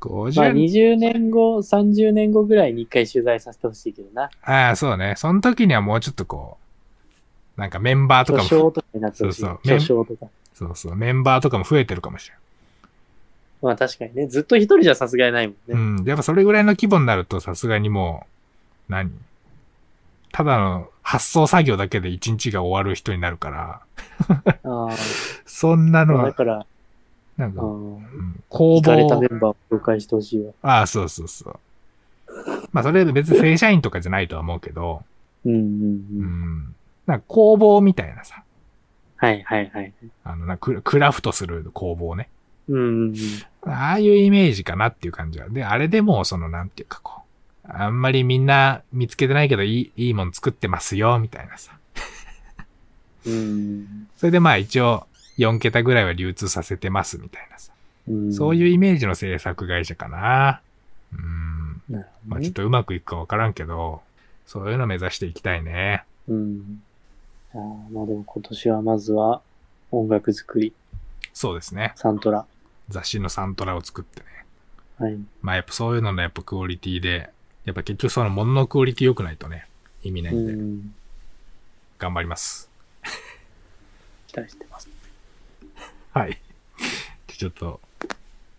[0.00, 0.66] 50まあ年。
[0.66, 4.30] 20年後、30年後ぐらいに一回取材させてほしいけどな。
[4.42, 5.14] ああ、そうね。
[5.16, 6.56] その時にはもうちょっとこ
[7.56, 9.40] う、なんかメンバーとか巨も、匠とかになってほしい。
[9.40, 10.26] そうそう巨匠とか。
[10.54, 12.34] そうそう、メンバーとかも増えてるかもしれ
[13.60, 15.74] まあ確かにね、ずっと一人じゃさすがにないもんね。
[15.74, 15.98] ん。
[15.98, 16.04] うん。
[16.04, 18.26] やっぱそれぐらいの規模になるとさすがにも
[18.88, 19.12] う、何？
[20.32, 23.80] ただの発送作業だけで一日が終わる人になるから、
[24.64, 24.88] あ
[25.46, 26.06] そんなあ。
[26.06, 26.66] のは、だから、
[27.36, 27.60] なんか、
[28.48, 30.52] 工聞かれた房メ、ンバーを紹介してほしいわ。
[30.62, 31.60] ああ、そうそうそう。
[32.72, 35.02] まあそれ別に正社員とかじゃないとは思うけど、
[35.44, 36.24] うんうんううん。
[36.24, 36.74] ん。
[37.06, 38.42] なんか工房みたいなさ、
[39.16, 39.92] はいはいはい。
[40.24, 42.28] あの、なククラフトする工房ね。
[42.68, 43.14] うんうん
[43.64, 43.70] うん。
[43.70, 45.48] ああいうイメージかなっていう感じは。
[45.48, 47.27] で、あれでもうその、なんていうかこう、
[47.68, 51.76] あんまりみんな見つけてないけどいい、いいもん作ってますよ、みたいなさ。
[53.26, 55.06] うんそれでまあ一応、
[55.38, 57.72] 4桁ぐらいは流通させてます、みたいなさ。
[58.08, 58.32] うん。
[58.32, 60.60] そういうイメージの制作会社かな。
[61.12, 61.82] うん。
[62.26, 64.02] まあちょっとうまくいくかわからんけど、
[64.46, 66.04] そういうの目指していきたいね。
[66.26, 66.82] うん。
[67.54, 67.60] ああ
[67.92, 69.42] まあでも今年はまずは
[69.90, 70.72] 音楽作り、
[71.32, 71.92] そうですね。
[71.96, 72.44] サントラ。
[72.88, 74.26] 雑誌のサントラを作ってね。
[74.98, 75.18] はい。
[75.40, 77.30] まあやっぱそういうののやっぱクオリティで、
[77.68, 79.66] やっぱ結局そのもののクオリティ良くないとね、
[80.02, 80.94] 意味なうんで、ん。
[81.98, 82.70] 頑張ります。
[84.26, 84.88] 期待してます。
[86.14, 86.38] はい。
[87.26, 87.78] ちょっと、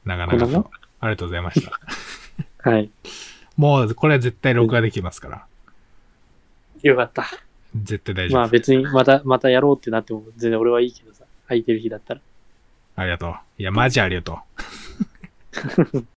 [0.05, 1.79] 長々と、ありがとうございました。
[2.69, 2.91] はい。
[3.57, 5.45] もう、これは絶対録画できますから。
[6.83, 7.25] よかった。
[7.75, 8.39] 絶対大丈夫。
[8.41, 11.25] まあ別にまた、またやろうってなっても全然俺はいいけどさ。
[11.47, 12.21] 空いてる日だったら。
[12.95, 13.35] ありがとう。
[13.57, 14.39] いや、マジありがと
[15.95, 16.05] う。